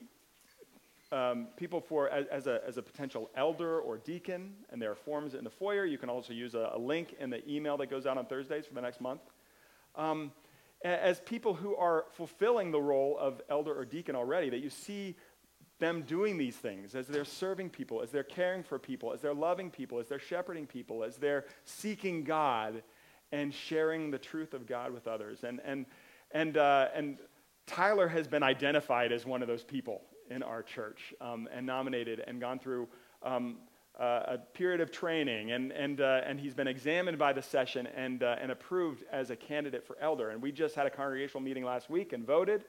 um, 1.11 1.47
people 1.57 1.79
for 1.79 2.09
as, 2.09 2.25
as, 2.27 2.47
a, 2.47 2.61
as 2.65 2.77
a 2.77 2.81
potential 2.81 3.29
elder 3.35 3.79
or 3.79 3.97
deacon, 3.97 4.53
and 4.71 4.81
there 4.81 4.91
are 4.91 4.95
forms 4.95 5.35
in 5.35 5.43
the 5.43 5.49
foyer. 5.49 5.85
You 5.85 5.97
can 5.97 6.09
also 6.09 6.33
use 6.33 6.55
a, 6.55 6.71
a 6.73 6.79
link 6.79 7.15
in 7.19 7.29
the 7.29 7.47
email 7.49 7.77
that 7.77 7.89
goes 7.89 8.05
out 8.05 8.17
on 8.17 8.25
Thursdays 8.25 8.65
for 8.65 8.73
the 8.73 8.81
next 8.81 9.01
month. 9.01 9.21
Um, 9.95 10.31
as 10.83 11.19
people 11.21 11.53
who 11.53 11.75
are 11.75 12.05
fulfilling 12.11 12.71
the 12.71 12.81
role 12.81 13.17
of 13.19 13.41
elder 13.49 13.77
or 13.77 13.85
deacon 13.85 14.15
already, 14.15 14.49
that 14.49 14.59
you 14.59 14.69
see 14.69 15.15
them 15.79 16.03
doing 16.03 16.37
these 16.37 16.55
things, 16.55 16.95
as 16.95 17.07
they're 17.07 17.25
serving 17.25 17.69
people, 17.69 18.01
as 18.01 18.09
they're 18.09 18.23
caring 18.23 18.63
for 18.63 18.79
people, 18.79 19.11
as 19.11 19.21
they're 19.21 19.33
loving 19.33 19.69
people, 19.69 19.99
as 19.99 20.07
they're 20.07 20.19
shepherding 20.19 20.65
people, 20.65 21.03
as 21.03 21.17
they're 21.17 21.45
seeking 21.65 22.23
God 22.23 22.81
and 23.31 23.53
sharing 23.53 24.11
the 24.11 24.17
truth 24.17 24.53
of 24.53 24.65
God 24.65 24.93
with 24.93 25.07
others. 25.07 25.43
And, 25.43 25.59
and, 25.65 25.85
and, 26.35 26.57
uh, 26.57 26.89
and 26.93 27.17
Tyler 27.65 28.09
has 28.09 28.27
been 28.27 28.43
identified 28.43 29.13
as 29.13 29.25
one 29.25 29.41
of 29.41 29.47
those 29.47 29.63
people 29.63 30.01
in 30.29 30.43
our 30.43 30.61
church 30.61 31.13
um, 31.21 31.47
and 31.55 31.65
nominated 31.65 32.21
and 32.27 32.41
gone 32.41 32.59
through 32.59 32.89
um, 33.23 33.55
uh, 33.97 34.23
a 34.27 34.37
period 34.37 34.81
of 34.81 34.91
training. 34.91 35.51
And, 35.51 35.71
and, 35.71 36.01
uh, 36.01 36.21
and 36.25 36.37
he's 36.37 36.53
been 36.53 36.67
examined 36.67 37.17
by 37.17 37.31
the 37.31 37.41
session 37.41 37.87
and, 37.87 38.21
uh, 38.21 38.35
and 38.41 38.51
approved 38.51 39.05
as 39.13 39.29
a 39.29 39.35
candidate 39.37 39.87
for 39.87 39.97
elder. 40.01 40.31
And 40.31 40.41
we 40.41 40.51
just 40.51 40.75
had 40.75 40.85
a 40.85 40.89
congregational 40.89 41.41
meeting 41.41 41.63
last 41.63 41.89
week 41.89 42.11
and 42.11 42.27
voted 42.27 42.65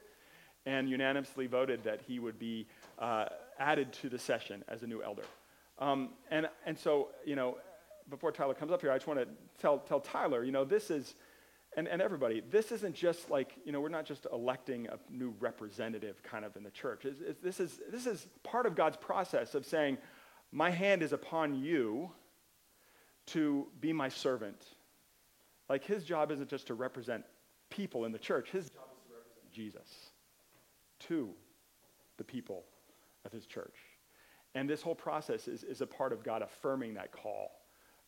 and 0.65 0.89
unanimously 0.89 1.49
voted 1.49 1.83
that 1.83 2.01
he 2.07 2.21
would 2.21 2.39
be 2.39 2.69
uh, 3.01 3.27
added 3.59 3.93
to 3.95 4.09
the 4.09 4.19
session 4.19 4.63
as 4.69 4.85
a 4.85 4.87
new 4.87 5.03
elder. 5.03 5.25
Um, 5.81 6.11
and, 6.31 6.49
and 6.67 6.79
so, 6.79 7.09
you 7.25 7.35
know, 7.35 7.59
before 8.11 8.31
Tyler 8.31 8.55
comes 8.55 8.71
up 8.71 8.81
here, 8.81 8.93
I 8.93 8.95
just 8.95 9.09
want 9.09 9.19
to 9.19 9.27
tell, 9.59 9.79
tell 9.79 9.99
Tyler, 9.99 10.45
you 10.45 10.53
know, 10.53 10.65
this 10.65 10.89
is, 10.89 11.17
and, 11.77 11.87
and 11.87 12.01
everybody, 12.01 12.43
this 12.51 12.73
isn't 12.73 12.95
just 12.95 13.31
like, 13.31 13.55
you 13.67 13.71
know, 13.71 13.81
we're 13.81 13.91
not 13.91 14.07
just 14.07 14.27
electing 14.33 14.89
a 14.89 14.99
new 15.11 15.35
representative 15.41 16.23
kind 16.23 16.45
of 16.45 16.57
in 16.57 16.63
the 16.63 16.71
church. 16.71 17.05
It's, 17.05 17.21
it's, 17.21 17.41
this, 17.43 17.61
is, 17.61 17.81
this 17.91 18.07
is 18.07 18.27
part 18.43 18.65
of 18.65 18.75
God's 18.75 18.97
process 18.97 19.55
of 19.55 19.67
saying, 19.67 19.99
my 20.53 20.71
hand 20.71 21.03
is 21.03 21.13
upon 21.13 21.55
you 21.55 22.11
to 23.27 23.67
be 23.81 23.93
my 23.93 24.09
servant. 24.09 24.65
Like 25.69 25.85
his 25.85 26.05
job 26.05 26.31
isn't 26.31 26.49
just 26.49 26.69
to 26.69 26.75
represent 26.75 27.25
people 27.69 28.07
in 28.07 28.13
the 28.13 28.19
church, 28.19 28.51
his 28.51 28.71
job 28.71 28.85
is 28.97 29.03
to 29.09 29.15
represent 29.15 29.53
Jesus 29.53 30.11
to 31.01 31.29
the 32.17 32.25
people 32.25 32.65
of 33.27 33.33
his 33.33 33.45
church. 33.45 33.77
And 34.55 34.71
this 34.71 34.81
whole 34.81 34.95
process 34.95 35.47
is, 35.47 35.63
is 35.63 35.83
a 35.83 35.87
part 35.87 36.15
of 36.15 36.25
God 36.25 36.41
affirming 36.41 36.95
that 36.95 37.13
call 37.13 37.51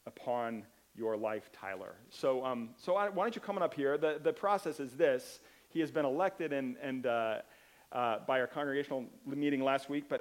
upon 0.06 0.64
your 0.98 1.16
life, 1.16 1.50
Tyler. 1.52 1.94
So, 2.10 2.44
um, 2.44 2.70
so 2.76 2.96
I, 2.96 3.08
why 3.08 3.24
don't 3.24 3.34
you 3.34 3.40
come 3.40 3.56
on 3.56 3.62
up 3.62 3.72
here? 3.72 3.96
The, 3.96 4.20
the 4.22 4.32
process 4.32 4.80
is 4.80 4.92
this. 4.92 5.40
He 5.68 5.80
has 5.80 5.90
been 5.90 6.04
elected 6.04 6.52
and, 6.52 6.76
and, 6.82 7.06
uh, 7.06 7.38
uh, 7.92 8.18
by 8.26 8.40
our 8.40 8.46
congregational 8.46 9.06
meeting 9.24 9.62
last 9.64 9.88
week, 9.88 10.04
but 10.08 10.16